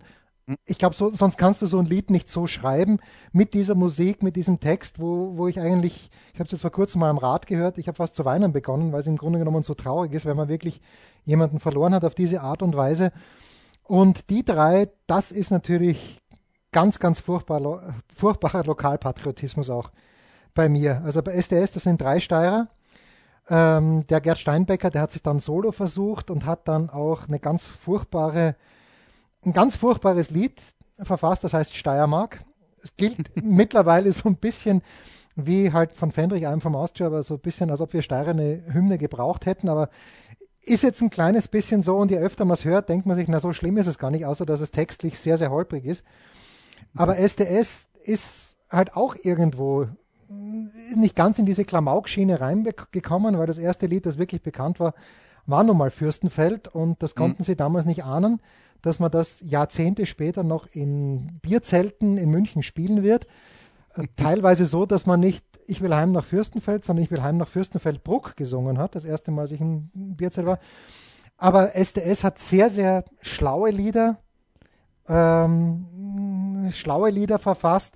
[0.66, 3.00] ich glaube, so, sonst kannst du so ein Lied nicht so schreiben,
[3.32, 6.72] mit dieser Musik, mit diesem Text, wo, wo ich eigentlich, ich habe es jetzt vor
[6.72, 9.40] kurzem mal am Rad gehört, ich habe fast zu weinen begonnen, weil es im Grunde
[9.40, 10.82] genommen so traurig ist, wenn man wirklich
[11.24, 13.12] jemanden verloren hat auf diese Art und Weise.
[13.84, 16.22] Und die drei, das ist natürlich
[16.72, 19.92] ganz, ganz furchtbar, furchtbarer Lokalpatriotismus auch
[20.54, 21.02] bei mir.
[21.04, 22.68] Also bei SDS, das sind drei Steirer.
[23.50, 27.40] Ähm, der Gerd Steinbecker, der hat sich dann solo versucht und hat dann auch eine
[27.40, 28.56] ganz furchtbare,
[29.46, 30.62] ein ganz furchtbares Lied
[31.00, 32.40] verfasst, das heißt Steiermark.
[32.84, 34.82] Es gilt mittlerweile so ein bisschen
[35.36, 38.32] wie halt von Fendrich einem vom Austria, aber so ein bisschen, als ob wir Steirer
[38.32, 39.90] eine Hymne gebraucht hätten, aber
[40.64, 43.28] ist jetzt ein kleines bisschen so und je öfter man es hört, denkt man sich,
[43.28, 46.04] na so schlimm ist es gar nicht, außer dass es textlich sehr, sehr holprig ist.
[46.96, 49.88] Aber SDS ist halt auch irgendwo
[50.90, 54.94] ist nicht ganz in diese Klamauk-Schiene reingekommen, weil das erste Lied, das wirklich bekannt war,
[55.46, 58.42] war nun mal Fürstenfeld und das konnten sie damals nicht ahnen,
[58.82, 63.28] dass man das Jahrzehnte später noch in Bierzelten in München spielen wird.
[63.96, 67.38] Äh, Teilweise so, dass man nicht Ich will heim nach Fürstenfeld, sondern Ich will heim
[67.38, 70.60] nach Fürstenfeldbruck gesungen hat, das erste Mal, als ich im Bierzelt war.
[71.38, 74.18] Aber SDS hat sehr, sehr schlaue Lieder,
[75.08, 77.96] ähm, schlaue Lieder verfasst.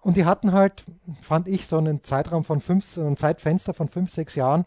[0.00, 0.84] Und die hatten halt,
[1.20, 4.66] fand ich, so einen Zeitraum von fünf, so ein Zeitfenster von fünf, sechs Jahren,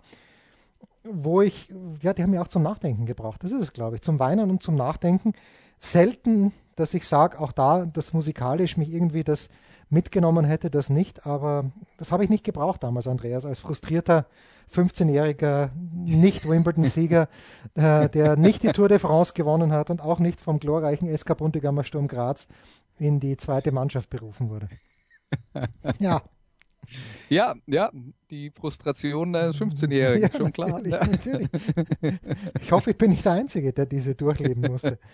[1.12, 3.44] wo ich, ja, die haben mich auch zum Nachdenken gebracht.
[3.44, 5.34] Das ist es, glaube ich, zum Weinen und zum Nachdenken.
[5.80, 9.50] Selten, dass ich sage, auch da, dass musikalisch mich irgendwie das
[9.90, 11.66] mitgenommen hätte, das nicht, aber
[11.98, 14.26] das habe ich nicht gebraucht damals, Andreas, als frustrierter
[14.74, 17.30] 15-jähriger Nicht-Wimbledon-Sieger,
[17.76, 21.38] äh, der nicht die Tour de France gewonnen hat und auch nicht vom glorreichen SK
[21.38, 22.48] Buntegammer Sturm Graz
[22.98, 24.70] in die zweite Mannschaft berufen wurde.
[26.00, 26.22] Ja,
[27.30, 27.92] Ja, ja,
[28.30, 30.82] die Frustration eines 15-Jährigen, ja schon klar.
[30.82, 31.50] natürlich, natürlich.
[32.62, 35.00] Ich hoffe, ich bin nicht der Einzige, der diese durchleben musste.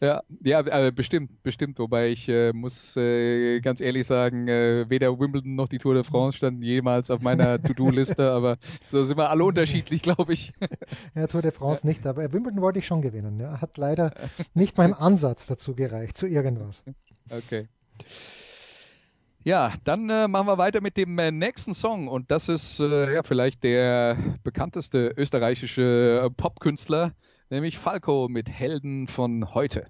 [0.00, 1.78] Ja, ja, äh, bestimmt, bestimmt.
[1.80, 6.04] Wobei ich äh, muss äh, ganz ehrlich sagen, äh, weder Wimbledon noch die Tour de
[6.04, 8.58] France standen jemals auf meiner To-Do-Liste, aber
[8.90, 10.52] so sind wir alle unterschiedlich, glaube ich.
[11.14, 13.40] Ja, Tour de France nicht, aber Wimbledon wollte ich schon gewinnen.
[13.40, 13.60] Ja.
[13.60, 14.12] Hat leider
[14.54, 16.84] nicht mein Ansatz dazu gereicht, zu irgendwas.
[17.30, 17.66] Okay.
[19.48, 23.14] Ja, dann äh, machen wir weiter mit dem äh, nächsten Song und das ist äh,
[23.14, 27.14] ja vielleicht der bekannteste österreichische äh, Popkünstler,
[27.48, 29.86] nämlich Falco mit Helden von heute.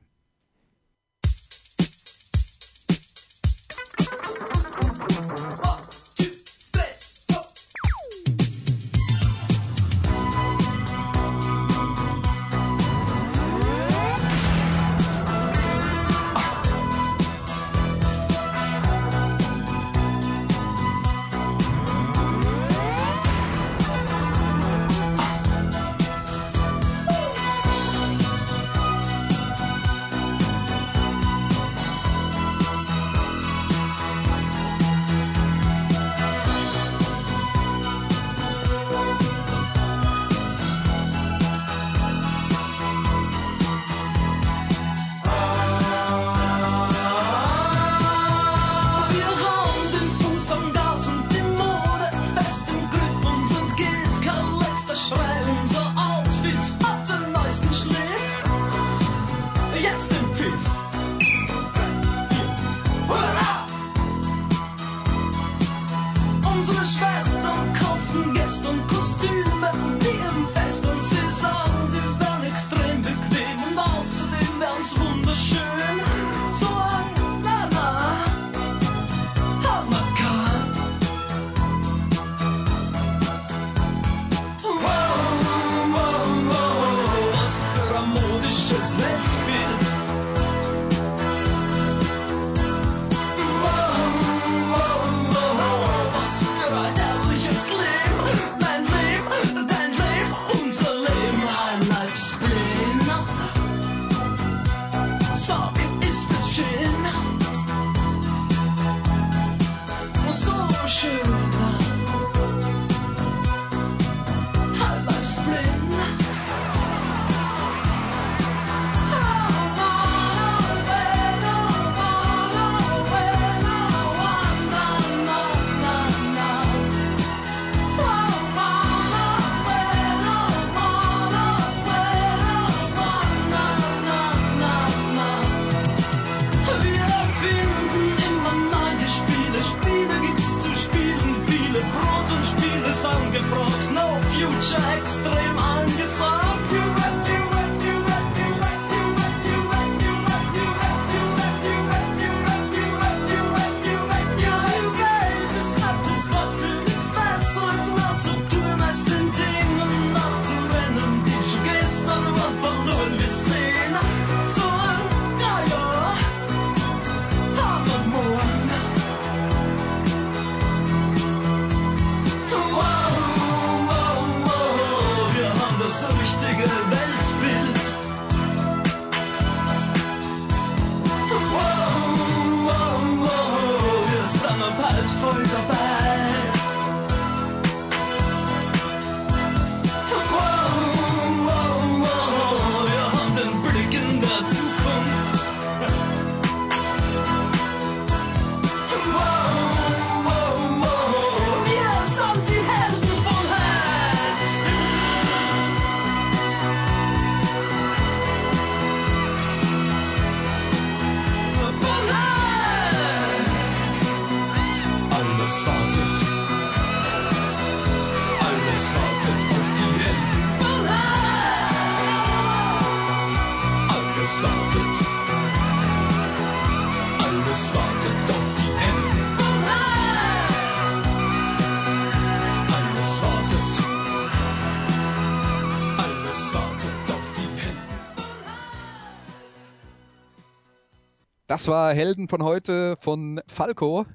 [241.69, 244.07] Das war Helden von heute von Falco.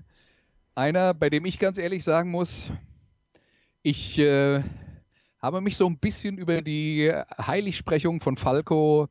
[0.73, 2.71] Einer, bei dem ich ganz ehrlich sagen muss,
[3.83, 4.63] ich äh,
[5.39, 9.07] habe mich so ein bisschen über die Heiligsprechung von Falco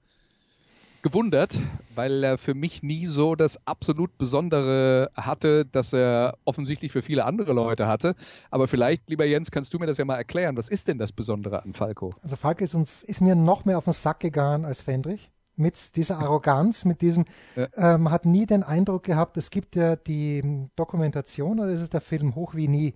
[1.03, 1.57] gewundert,
[1.95, 7.25] weil er für mich nie so das absolut Besondere hatte, das er offensichtlich für viele
[7.27, 8.17] andere Leute hatte.
[8.51, 10.57] Aber vielleicht, lieber Jens, kannst du mir das ja mal erklären.
[10.57, 12.11] Was ist denn das Besondere an Falco?
[12.25, 15.31] Also Falco ist, uns, ist mir noch mehr auf den Sack gegangen als Fendrich.
[15.57, 17.25] Mit dieser Arroganz, mit diesem,
[17.57, 17.69] Ja.
[17.77, 22.01] ähm, hat nie den Eindruck gehabt, es gibt ja die Dokumentation oder ist es der
[22.01, 22.95] Film Hoch wie nie.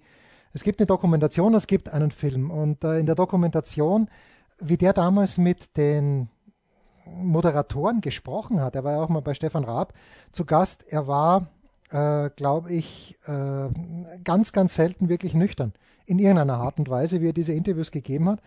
[0.52, 2.50] Es gibt eine Dokumentation, es gibt einen Film.
[2.50, 4.08] Und äh, in der Dokumentation,
[4.58, 6.28] wie der damals mit den
[7.04, 9.92] Moderatoren gesprochen hat, er war ja auch mal bei Stefan Raab
[10.32, 11.48] zu Gast, er war,
[11.90, 13.68] äh, glaube ich, äh,
[14.24, 15.72] ganz, ganz selten wirklich nüchtern.
[16.06, 18.40] In irgendeiner Art und Weise, wie er diese Interviews gegeben hat.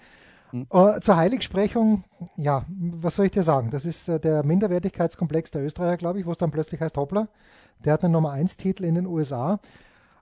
[0.51, 2.03] Äh, zur Heiligsprechung,
[2.38, 3.69] ja, was soll ich dir sagen?
[3.69, 7.27] Das ist äh, der Minderwertigkeitskomplex der Österreicher, glaube ich, wo es dann plötzlich heißt, hoppla,
[7.85, 9.59] der hat einen Nummer 1 Titel in den USA.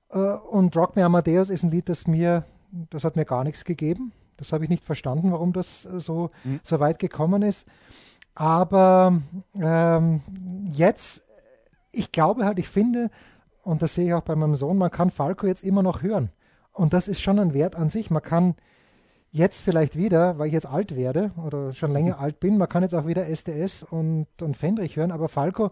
[0.09, 2.45] Äh, und Rock Me Amadeus ist ein Lied, das mir,
[2.89, 4.11] das hat mir gar nichts gegeben.
[4.35, 6.29] Das habe ich nicht verstanden, warum das so,
[6.61, 7.65] so weit gekommen ist.
[8.35, 9.19] Aber
[9.55, 10.21] ähm,
[10.69, 11.23] jetzt,
[11.91, 13.09] ich glaube halt, ich finde,
[13.63, 16.29] und das sehe ich auch bei meinem Sohn, man kann Falco jetzt immer noch hören.
[16.71, 18.11] Und das ist schon ein Wert an sich.
[18.11, 18.55] Man kann
[19.31, 22.83] jetzt vielleicht wieder, weil ich jetzt alt werde oder schon länger alt bin, man kann
[22.83, 25.71] jetzt auch wieder SDS und, und Fendrich hören, aber Falco,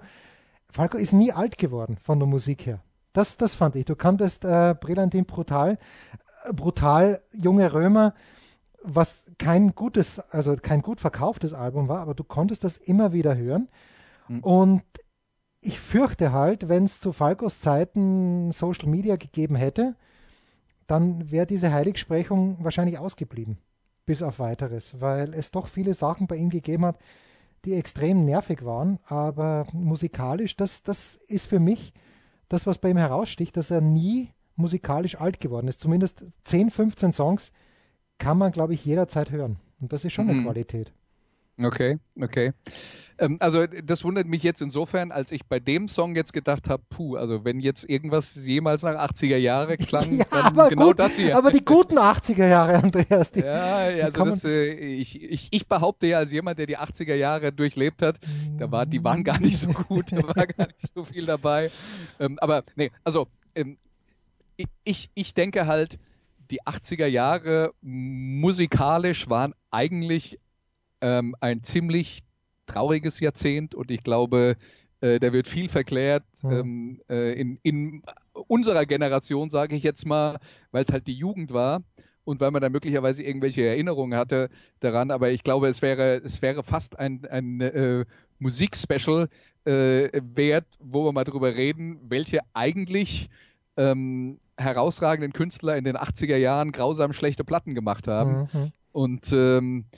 [0.70, 2.82] Falco ist nie alt geworden von der Musik her.
[3.14, 3.86] Das, das fand ich.
[3.86, 5.78] Du kanntest äh, Brillantin brutal,
[6.44, 8.14] äh, brutal junge Römer,
[8.84, 13.36] was kein gutes, also kein gut verkauftes Album war, aber du konntest das immer wieder
[13.36, 13.70] hören.
[14.42, 14.84] Und
[15.62, 19.96] ich fürchte halt, wenn es zu Falcos Zeiten Social Media gegeben hätte,
[20.88, 23.58] dann wäre diese Heiligsprechung wahrscheinlich ausgeblieben,
[24.06, 27.00] bis auf weiteres, weil es doch viele Sachen bei ihm gegeben hat,
[27.66, 31.94] die extrem nervig waren, aber musikalisch, das, das ist für mich
[32.48, 35.80] das, was bei ihm heraussticht, dass er nie musikalisch alt geworden ist.
[35.82, 37.52] Zumindest 10, 15 Songs
[38.20, 39.58] kann man, glaube ich, jederzeit hören.
[39.82, 40.44] Und das ist schon eine Mhm.
[40.46, 40.94] Qualität.
[41.58, 42.54] Okay, okay.
[43.18, 46.84] Ähm, also das wundert mich jetzt insofern, als ich bei dem Song jetzt gedacht habe,
[46.90, 51.00] puh, also wenn jetzt irgendwas jemals nach 80er Jahre klang, Ja, dann aber genau gut,
[51.00, 51.38] das hier.
[51.38, 55.68] aber die guten 80er Jahre, Andreas, die, ja, ja, also das, äh, ich, ich, ich
[55.68, 58.20] behaupte ja als jemand, der die 80er Jahre durchlebt hat,
[58.58, 61.72] da war, die waren gar nicht so gut, da war gar nicht so viel dabei.
[62.20, 63.78] Ähm, aber nee, also ähm,
[64.58, 66.00] ich, ich, ich denke halt,
[66.52, 70.40] die 80er Jahre musikalisch waren eigentlich
[71.02, 72.20] ähm, ein ziemlich
[72.66, 74.58] trauriges Jahrzehnt und ich glaube,
[75.02, 76.52] äh, da wird viel verklärt Mhm.
[76.52, 78.04] ähm, äh, in, in
[78.48, 80.40] unserer Generation, sage ich jetzt mal,
[80.72, 81.82] weil es halt die Jugend war
[82.24, 84.50] und weil man da möglicherweise irgendwelche Erinnerungen hatte
[84.80, 85.12] daran.
[85.12, 88.06] Aber ich glaube, es wäre, es wäre fast ein, ein äh,
[88.40, 89.30] Musikspecial
[89.66, 93.30] äh, wert, wo wir mal drüber reden, welche eigentlich
[93.78, 98.50] ähm, herausragenden Künstler in den 80er Jahren grausam schlechte Platten gemacht haben.
[98.54, 98.72] Mhm.
[98.92, 99.98] Und ähm, äh,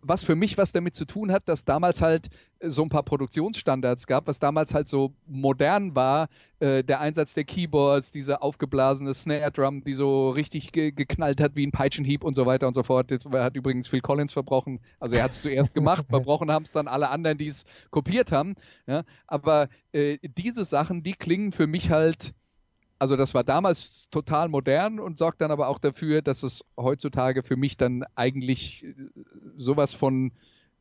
[0.00, 2.28] was für mich was damit zu tun hat, dass damals halt
[2.60, 6.28] äh, so ein paar Produktionsstandards gab, was damals halt so modern war,
[6.60, 11.56] äh, der Einsatz der Keyboards, diese aufgeblasene Snare Drum, die so richtig ge geknallt hat
[11.56, 13.10] wie ein Peitschenhieb und so weiter und so fort.
[13.10, 14.80] Das hat übrigens Phil Collins verbrochen.
[14.98, 18.32] Also er hat es zuerst gemacht, verbrochen haben es dann alle anderen, die es kopiert
[18.32, 18.54] haben.
[18.86, 19.04] Ja?
[19.26, 22.32] Aber äh, diese Sachen, die klingen für mich halt
[22.98, 27.42] also das war damals total modern und sorgt dann aber auch dafür, dass es heutzutage
[27.42, 28.94] für mich dann eigentlich äh,
[29.56, 30.32] sowas von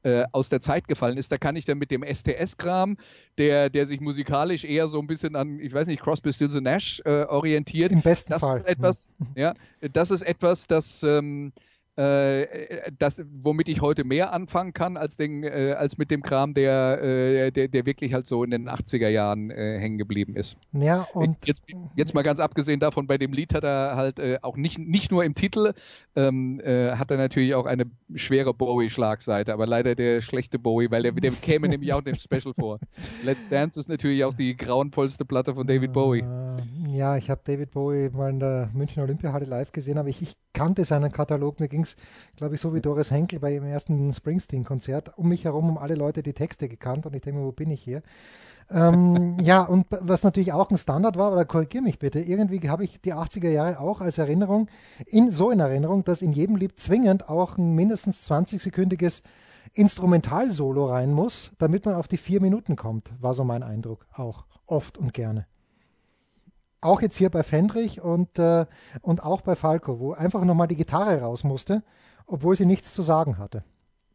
[0.03, 1.32] äh, aus der Zeit gefallen ist.
[1.32, 2.97] Da kann ich dann mit dem STS-Kram,
[3.38, 7.01] der, der sich musikalisch eher so ein bisschen an, ich weiß nicht, Crosby, Stills Nash
[7.05, 7.91] äh, orientiert.
[7.91, 8.59] Im besten das Fall.
[8.59, 9.53] Ist etwas, ja,
[9.93, 11.51] das ist etwas, das, ähm,
[11.97, 16.53] äh, das, womit ich heute mehr anfangen kann, als, den, äh, als mit dem Kram,
[16.53, 20.57] der, äh, der, der wirklich halt so in den 80er Jahren äh, hängen geblieben ist.
[20.73, 21.61] Ja, und Jetzt,
[21.95, 25.11] jetzt mal ganz abgesehen davon, bei dem Lied hat er halt äh, auch nicht, nicht
[25.11, 25.73] nur im Titel,
[26.15, 27.85] ähm, äh, hat er natürlich auch eine
[28.15, 32.15] schwere Bowie-Schlagseite, aber leider der schlechte Bowie, weil der, der käme nämlich auch in dem
[32.15, 32.79] Special vor.
[33.23, 36.19] Let's Dance ist natürlich auch die grauenvollste Platte von David Bowie.
[36.19, 40.21] Äh, ja, ich habe David Bowie mal in der München Olympiahalle live gesehen, aber ich,
[40.21, 41.60] ich kannte seinen Katalog.
[41.60, 41.95] Mir ging es,
[42.36, 45.18] glaube ich, so wie Doris Henkel bei ihrem ersten Springsteen-Konzert.
[45.18, 47.70] Um mich herum haben alle Leute die Texte gekannt und ich denke mir, wo bin
[47.70, 48.01] ich hier?
[48.70, 52.84] ähm, ja, und was natürlich auch ein Standard war, oder korrigier mich bitte, irgendwie habe
[52.84, 54.68] ich die 80er Jahre auch als Erinnerung,
[55.05, 59.22] in, so in Erinnerung, dass in jedem Lied zwingend auch ein mindestens 20-sekündiges
[59.74, 64.45] Instrumentalsolo rein muss, damit man auf die vier Minuten kommt, war so mein Eindruck auch,
[64.66, 65.45] oft und gerne.
[66.82, 68.65] Auch jetzt hier bei Fendrich und, äh,
[69.01, 71.84] und auch bei Falco, wo einfach nochmal die Gitarre raus musste,
[72.28, 73.63] obwohl sie nichts zu sagen hatte.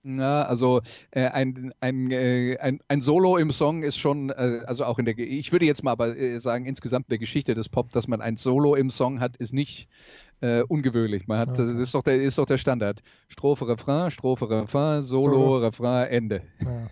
[0.04, 0.80] Ja, also
[1.12, 5.04] äh, ein, ein, äh, ein, ein Solo im Song ist schon, äh, also auch in
[5.04, 8.08] der, ich würde jetzt mal aber äh, sagen, insgesamt in der Geschichte des Pop, dass
[8.08, 9.88] man ein Solo im Song hat, ist nicht
[10.40, 11.28] äh, ungewöhnlich.
[11.28, 11.66] Man hat, Okay.
[11.66, 13.00] das ist doch der, ist doch der Standard.
[13.28, 15.58] Strophe, Refrain, Strophe, Refrain, Solo, Solo.
[15.58, 16.42] Refrain, Ende.
[16.60, 16.88] Ja.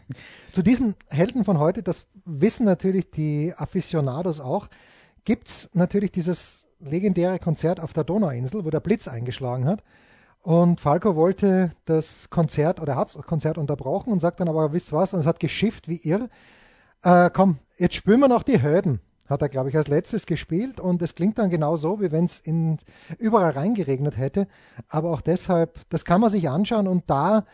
[0.53, 4.69] Zu diesem Helden von heute, das wissen natürlich die Aficionados auch,
[5.25, 9.83] gibt es natürlich dieses legendäre Konzert auf der Donauinsel, wo der Blitz eingeschlagen hat.
[10.43, 14.93] Und Falco wollte das Konzert oder hat das Konzert unterbrochen und sagt dann aber, wisst
[14.93, 16.31] was, und es hat geschifft wie irr.
[17.03, 19.01] Äh, komm, jetzt spüren wir noch die Höden.
[19.29, 22.25] Hat er, glaube ich, als letztes gespielt und es klingt dann genau so, wie wenn
[22.25, 22.43] es
[23.19, 24.49] überall reingeregnet hätte.
[24.89, 27.45] Aber auch deshalb, das kann man sich anschauen und da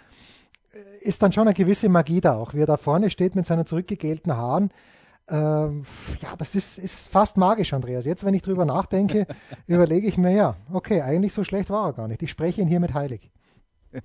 [1.00, 3.66] ist dann schon eine gewisse Magie da auch, wie er da vorne steht mit seinen
[3.66, 4.70] zurückgegelten Haaren.
[5.28, 5.84] Ähm,
[6.20, 8.04] ja, das ist, ist fast magisch, Andreas.
[8.04, 9.26] Jetzt, wenn ich drüber nachdenke,
[9.66, 12.22] überlege ich mir, ja, okay, eigentlich so schlecht war er gar nicht.
[12.22, 13.30] Ich spreche ihn hiermit heilig.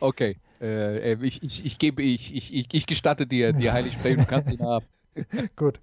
[0.00, 3.92] Okay, äh, äh, ich, ich, ich gebe, ich, ich, ich, ich gestatte dir, dir heilig
[3.92, 4.86] sprechen, du kannst ihn haben.
[5.56, 5.78] Gut.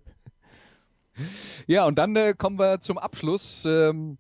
[1.68, 4.18] Ja, und dann äh, kommen wir zum Abschluss ähm,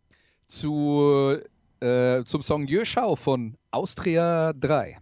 [0.47, 1.39] zu,
[1.81, 4.97] äh, zum Song Jöschau von Austria 3.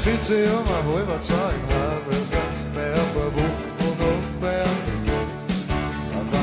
[0.00, 4.62] Sitze ich um ein halber zwei im Havelgang, bei ein paar Wucht und auf bei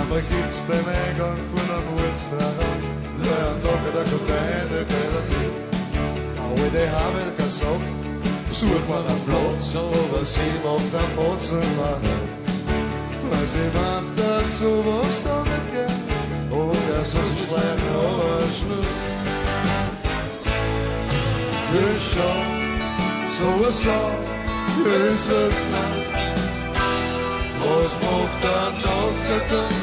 [0.08, 2.72] einmal gibt's beim Eingang von einem Ortstrahler,
[3.18, 5.54] ein Tag der Container bei der Tür.
[6.38, 7.90] Aber die Havelgang sagt,
[8.52, 12.20] such mal einen Platz, aber sie macht einen Botzen machen.
[13.30, 18.86] Weil sie meint, dass sowas da nicht geht, und er soll schleichen, aber schnell.
[21.74, 22.67] Ja, schon.
[23.38, 26.08] So ist so ist es nicht.
[27.62, 29.76] Was macht er noch getan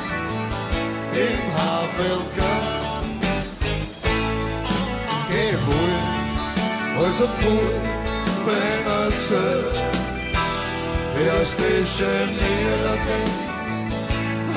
[1.27, 2.53] im Havelka?
[5.29, 7.75] Geh wohl, also voll,
[8.45, 9.75] wenn er sagt,
[11.25, 12.95] erst die Geniere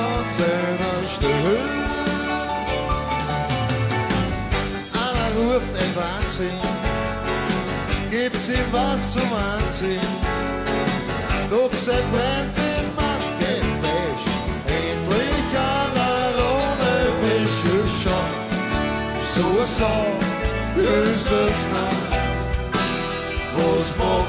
[0.08, 1.58] an seiner Stelle.
[4.92, 6.77] Einer ruft ein Wahnsinn
[8.22, 10.14] gibt ihm was zum Anziehen.
[11.50, 18.30] Doch sein Freund dem Mann gefälscht, endlich einer ohne Fisch ist schon.
[19.34, 19.46] So
[19.78, 19.94] so
[20.82, 22.08] ist es nicht.
[23.56, 24.27] Was macht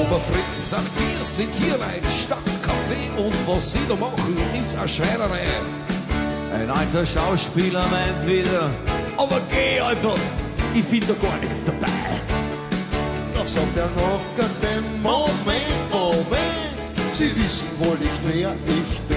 [0.00, 5.40] Oberfritz sagt, wir sind hier ein Stadtcafé und was sie da machen, ist eine Schreinerei.
[6.52, 8.70] Ein alter Schauspieler meint wieder,
[9.16, 10.18] aber geh einfach,
[10.74, 11.88] ich find da gar nichts dabei.
[13.34, 14.20] Doch sagt er noch
[14.62, 16.74] dem Moment, Moment,
[17.12, 19.16] Sie wissen wohl nicht, wer ich bin.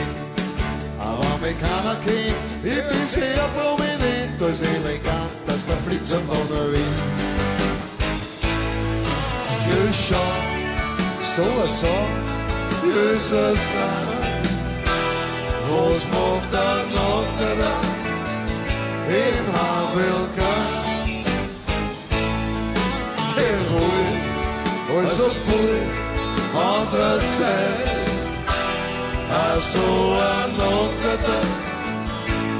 [0.99, 6.71] Aber mich keiner kennt, ich bin sehr prominent, als elegant als der Flitzer von der
[6.71, 7.38] Wind.
[10.09, 10.57] Ja,
[11.38, 11.95] schau, so a so,
[13.13, 14.17] ist es nicht.
[15.69, 17.73] Was macht er noch da
[19.07, 20.53] im Havelka?
[23.35, 24.21] Geh ruhig,
[24.97, 25.79] also voll,
[26.75, 28.31] andererseits,
[29.45, 29.85] also
[30.31, 31.47] ein Nachmittag,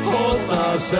[0.05, 0.93] und das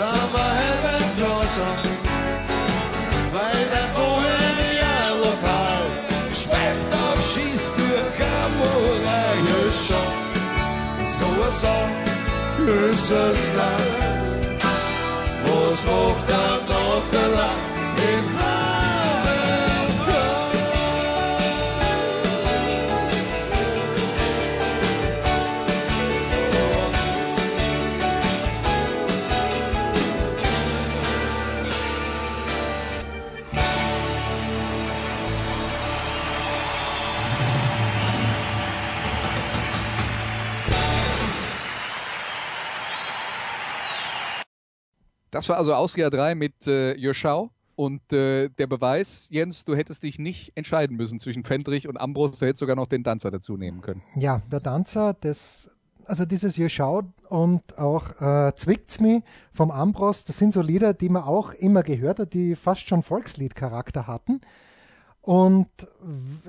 [0.00, 1.80] sind wir halt mit Klausern,
[3.32, 5.82] weil der Bohemian-Lokal
[6.32, 9.36] schmeckt auf Schießbürger Moral.
[9.48, 10.12] Ja, schon,
[11.04, 11.76] so a so,
[12.90, 14.10] ist es nicht.
[15.44, 17.69] Was macht er noch allein
[45.40, 47.50] Das war also Austria 3 mit äh, Jöschau.
[47.74, 52.38] Und äh, der Beweis, Jens, du hättest dich nicht entscheiden müssen zwischen Fendrich und Ambros,
[52.38, 54.02] du hättest sogar noch den Danzer dazu nehmen können.
[54.16, 55.70] Ja, der Danzer, das,
[56.04, 59.22] also dieses Je schaut und auch äh, Zwickt's mi
[59.54, 63.02] vom Ambros, das sind so Lieder, die man auch immer gehört hat, die fast schon
[63.02, 64.42] Volksliedcharakter hatten.
[65.22, 65.68] Und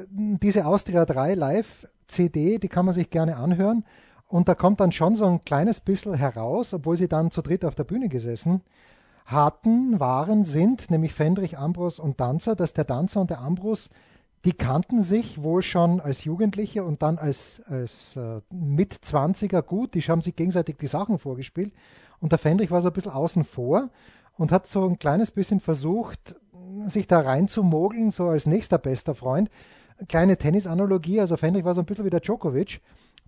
[0.10, 3.86] diese Austria 3 Live CD, die kann man sich gerne anhören.
[4.32, 7.66] Und da kommt dann schon so ein kleines bisschen heraus, obwohl sie dann zu dritt
[7.66, 8.62] auf der Bühne gesessen
[9.26, 13.90] hatten, waren, sind, nämlich Fendrich, Ambros und Danzer, dass der Danzer und der Ambros,
[14.46, 19.96] die kannten sich wohl schon als Jugendliche und dann als, als äh, Mitzwanziger gut.
[19.96, 21.74] Die haben sich gegenseitig die Sachen vorgespielt.
[22.22, 23.90] Und der Fendrich war so ein bisschen außen vor
[24.38, 26.36] und hat so ein kleines bisschen versucht,
[26.88, 29.50] sich da reinzumogeln, so als nächster bester Freund.
[30.08, 32.80] Kleine Tennisanalogie, also Fendrich war so ein bisschen wie der Djokovic,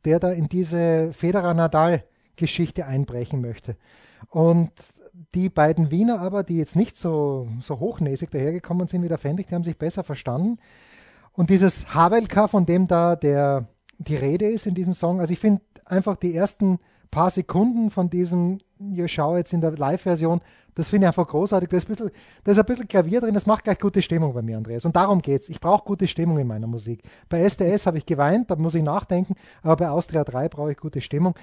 [0.05, 3.75] der da in diese Federer-Nadal-Geschichte einbrechen möchte.
[4.29, 4.71] Und
[5.35, 9.47] die beiden Wiener aber, die jetzt nicht so, so hochnäsig dahergekommen sind wie der Fendrich,
[9.47, 10.59] die haben sich besser verstanden.
[11.31, 15.39] Und dieses Havelka, von dem da der, die Rede ist in diesem Song, also ich
[15.39, 16.79] finde einfach die ersten
[17.13, 20.41] paar Sekunden von diesem Ihr Schau jetzt in der Live-Version,
[20.75, 21.69] das finde ich einfach großartig.
[21.69, 22.11] Da ist, ein bisschen,
[22.43, 24.83] da ist ein bisschen Klavier drin, das macht gleich gute Stimmung bei mir, Andreas.
[24.83, 25.47] Und darum geht's.
[25.47, 27.03] Ich brauche gute Stimmung in meiner Musik.
[27.29, 30.77] Bei SDS habe ich geweint, da muss ich nachdenken, aber bei Austria 3 brauche ich
[30.77, 31.35] gute Stimmung.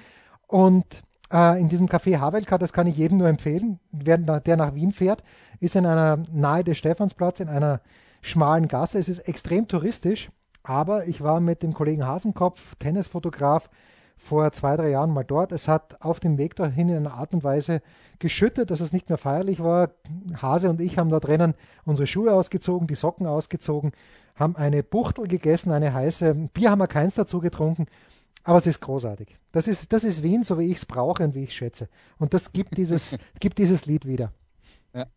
[0.47, 4.75] Und äh, in diesem Café Havelka, das kann ich jedem nur empfehlen, wer, der nach
[4.75, 5.23] Wien fährt,
[5.61, 7.79] ist in einer nahe des Stephansplatz, in einer
[8.21, 8.99] schmalen Gasse.
[8.99, 10.29] Es ist extrem touristisch,
[10.63, 13.69] aber ich war mit dem Kollegen Hasenkopf, Tennisfotograf,
[14.21, 15.51] vor zwei, drei Jahren mal dort.
[15.51, 17.81] Es hat auf dem Weg dorthin in einer Art und Weise
[18.19, 19.89] geschüttet, dass es nicht mehr feierlich war.
[20.39, 21.55] Hase und ich haben da drinnen
[21.85, 23.93] unsere Schuhe ausgezogen, die Socken ausgezogen,
[24.35, 26.49] haben eine Buchtel gegessen, eine heiße.
[26.53, 27.87] Bier haben wir keins dazu getrunken.
[28.43, 29.37] Aber es ist großartig.
[29.51, 31.89] Das ist, das ist Wien, so wie ich es brauche und wie ich schätze.
[32.19, 34.31] Und das gibt dieses, gibt dieses Lied wieder.
[34.93, 35.07] Ja.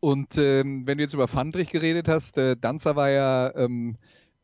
[0.00, 3.96] Und ähm, wenn du jetzt über Fandrich geredet hast, äh, Danzer war ja ähm,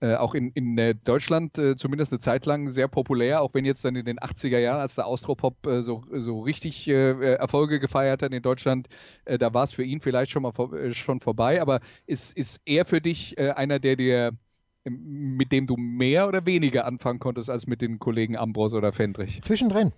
[0.02, 3.64] äh, auch in, in äh, Deutschland äh, zumindest eine Zeit lang sehr populär, auch wenn
[3.64, 8.22] jetzt dann in den 80er Jahren, als der Austropop äh, so, so richtig Erfolge gefeiert
[8.22, 8.88] hat in Deutschland,
[9.24, 11.62] da war es für ihn vielleicht schon mal vor, schon vorbei.
[11.62, 14.32] Aber ist, ist er für dich einer, der dir
[14.84, 18.92] ähm, mit dem du mehr oder weniger anfangen konntest als mit den Kollegen Ambros oder
[18.92, 19.40] Fendrich?
[19.42, 19.92] Zwischendrin.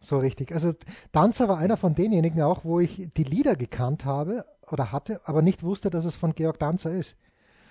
[0.00, 0.52] So richtig.
[0.52, 0.72] Also
[1.12, 5.42] Danzer war einer von denjenigen auch, wo ich die Lieder gekannt habe oder hatte, aber
[5.42, 7.16] nicht wusste, dass es von Georg Danzer ist.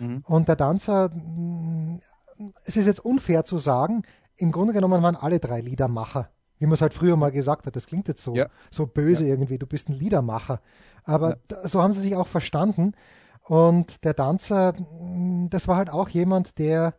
[0.02, 0.24] Mhm.
[0.28, 2.00] Und der Danzer, mh,
[2.66, 4.04] es ist jetzt unfair zu sagen,
[4.38, 6.30] im Grunde genommen waren alle drei Liedermacher.
[6.58, 8.48] Wie man es halt früher mal gesagt hat, das klingt jetzt so, Ja.
[8.72, 10.60] so böse irgendwie, du bist ein Liedermacher.
[11.04, 11.68] Aber Ja.
[11.68, 12.94] so haben sie sich auch verstanden.
[13.44, 16.94] Und der Danzer, mh, das war halt auch jemand, der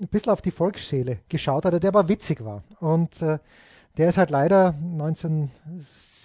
[0.00, 2.62] ein bisschen auf die Volksseele geschaut hat, der aber witzig war.
[2.80, 3.38] Und äh,
[3.96, 5.50] der ist halt leider 19,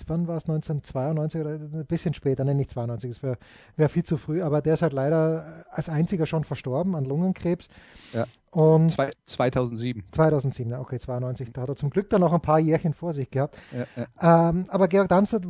[0.08, 3.38] wann war es, 1992 oder ein bisschen später, nein, nicht 92, das wäre
[3.78, 7.68] wär viel zu früh, aber der ist halt leider als einziger schon verstorben an Lungenkrebs.
[8.14, 8.26] Ja.
[8.52, 10.04] Und Zwei, 2007.
[10.12, 13.12] 2007, ja, okay, 92, da hat er zum Glück dann noch ein paar Jährchen vor
[13.14, 13.58] sich gehabt.
[13.72, 13.86] Ja,
[14.22, 14.50] ja.
[14.50, 15.41] Ähm, aber Georg Danzer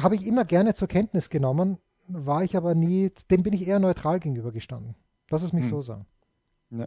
[0.00, 1.78] habe ich immer gerne zur Kenntnis genommen,
[2.08, 4.94] war ich aber nie, dem bin ich eher neutral gegenübergestanden.
[5.30, 5.70] Lass es mich Hm.
[5.70, 6.06] so sagen.
[6.70, 6.86] Ja,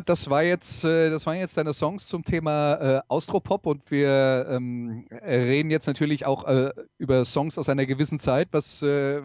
[0.00, 4.46] das war jetzt, äh, das waren jetzt deine Songs zum Thema äh, Austropop und wir
[4.48, 8.48] ähm, reden jetzt natürlich auch äh, über Songs aus einer gewissen Zeit.
[8.52, 9.22] Was äh,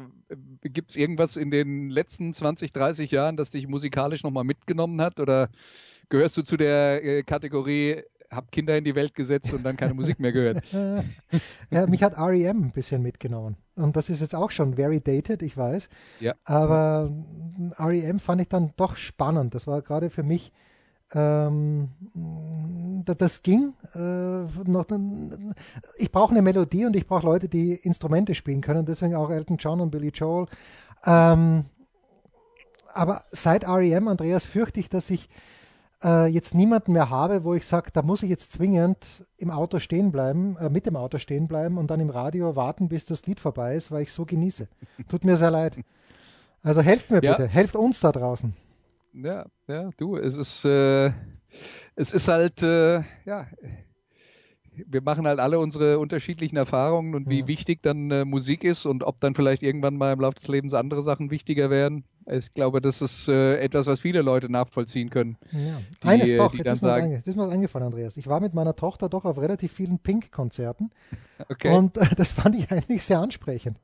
[0.61, 5.19] gibt es irgendwas in den letzten 20, 30 Jahren, das dich musikalisch nochmal mitgenommen hat?
[5.19, 5.49] Oder
[6.09, 9.93] gehörst du zu der äh, Kategorie, hab Kinder in die Welt gesetzt und dann keine
[9.93, 10.63] Musik mehr gehört?
[11.69, 13.57] Ja, mich hat REM ein bisschen mitgenommen.
[13.77, 15.89] Und das ist jetzt auch schon very dated, ich weiß.
[16.19, 16.33] Ja.
[16.43, 17.09] Aber
[17.79, 19.55] REM fand ich dann doch spannend.
[19.55, 20.51] Das war gerade für mich,
[21.13, 21.89] ähm,
[23.05, 23.73] da- das ging.
[23.93, 23.99] Äh,
[24.69, 24.85] noch,
[25.97, 28.85] ich brauche eine Melodie und ich brauche Leute, die Instrumente spielen können.
[28.85, 30.47] Deswegen auch Elton John und Billy Joel.
[31.05, 31.65] Ähm,
[32.93, 35.29] aber seit REM, Andreas, fürchte ich, dass ich
[36.03, 39.79] äh, jetzt niemanden mehr habe, wo ich sage, da muss ich jetzt zwingend im Auto
[39.79, 43.25] stehen bleiben, äh, mit dem Auto stehen bleiben und dann im Radio warten, bis das
[43.25, 44.67] Lied vorbei ist, weil ich so genieße.
[45.09, 45.77] Tut mir sehr leid.
[46.63, 47.31] Also helft mir Ja.
[47.31, 48.53] bitte, helft uns da draußen.
[49.13, 51.11] Ja, ja, du, es ist, äh,
[51.95, 53.47] es ist halt, äh, ja,
[54.85, 57.47] wir machen halt alle unsere unterschiedlichen Erfahrungen und wie Ja.
[57.47, 60.73] wichtig dann äh, Musik ist und ob dann vielleicht irgendwann mal im Laufe des Lebens
[60.75, 62.03] andere Sachen wichtiger werden.
[62.29, 65.37] Ich glaube, das ist äh, etwas, was viele Leute nachvollziehen können.
[65.51, 65.79] Ja.
[66.03, 68.17] Die, Eines doch, die jetzt dann ist, sagen- jetzt ist mir was eingefallen, Andreas.
[68.17, 70.91] Ich war mit meiner Tochter doch auf relativ vielen Pink-Konzerten
[71.49, 71.73] Okay.
[71.73, 73.77] und äh, das fand ich eigentlich sehr ansprechend.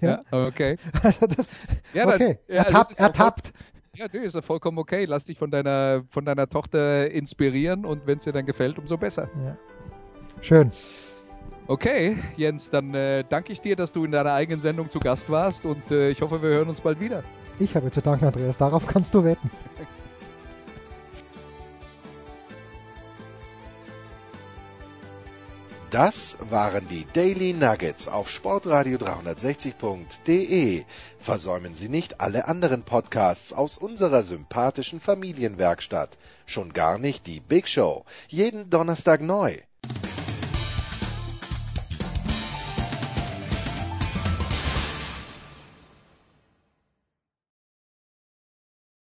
[0.00, 0.76] ja, okay.
[1.02, 1.48] Also das,
[1.94, 3.52] Ja, okay, ja, das ertappt, ja ertappt.
[3.94, 5.06] Ja, nö, ist ja vollkommen okay.
[5.06, 8.98] Lass dich von deiner, von deiner Tochter inspirieren und wenn es dir dann gefällt, umso
[8.98, 9.30] besser.
[9.42, 9.56] Ja.
[10.42, 10.70] Schön.
[11.66, 15.30] Okay, Jens, dann äh, danke ich dir, dass du in deiner eigenen Sendung zu Gast
[15.30, 17.24] warst und äh, ich hoffe, wir hören uns bald wieder.
[17.58, 18.58] Ich habe zu danken, Andreas.
[18.58, 19.50] Darauf kannst du wetten.
[25.90, 30.84] Das waren die Daily Nuggets auf Sportradio 360.de.
[31.20, 36.18] Versäumen Sie nicht alle anderen Podcasts aus unserer sympathischen Familienwerkstatt.
[36.44, 38.04] Schon gar nicht die Big Show.
[38.28, 39.56] Jeden Donnerstag neu.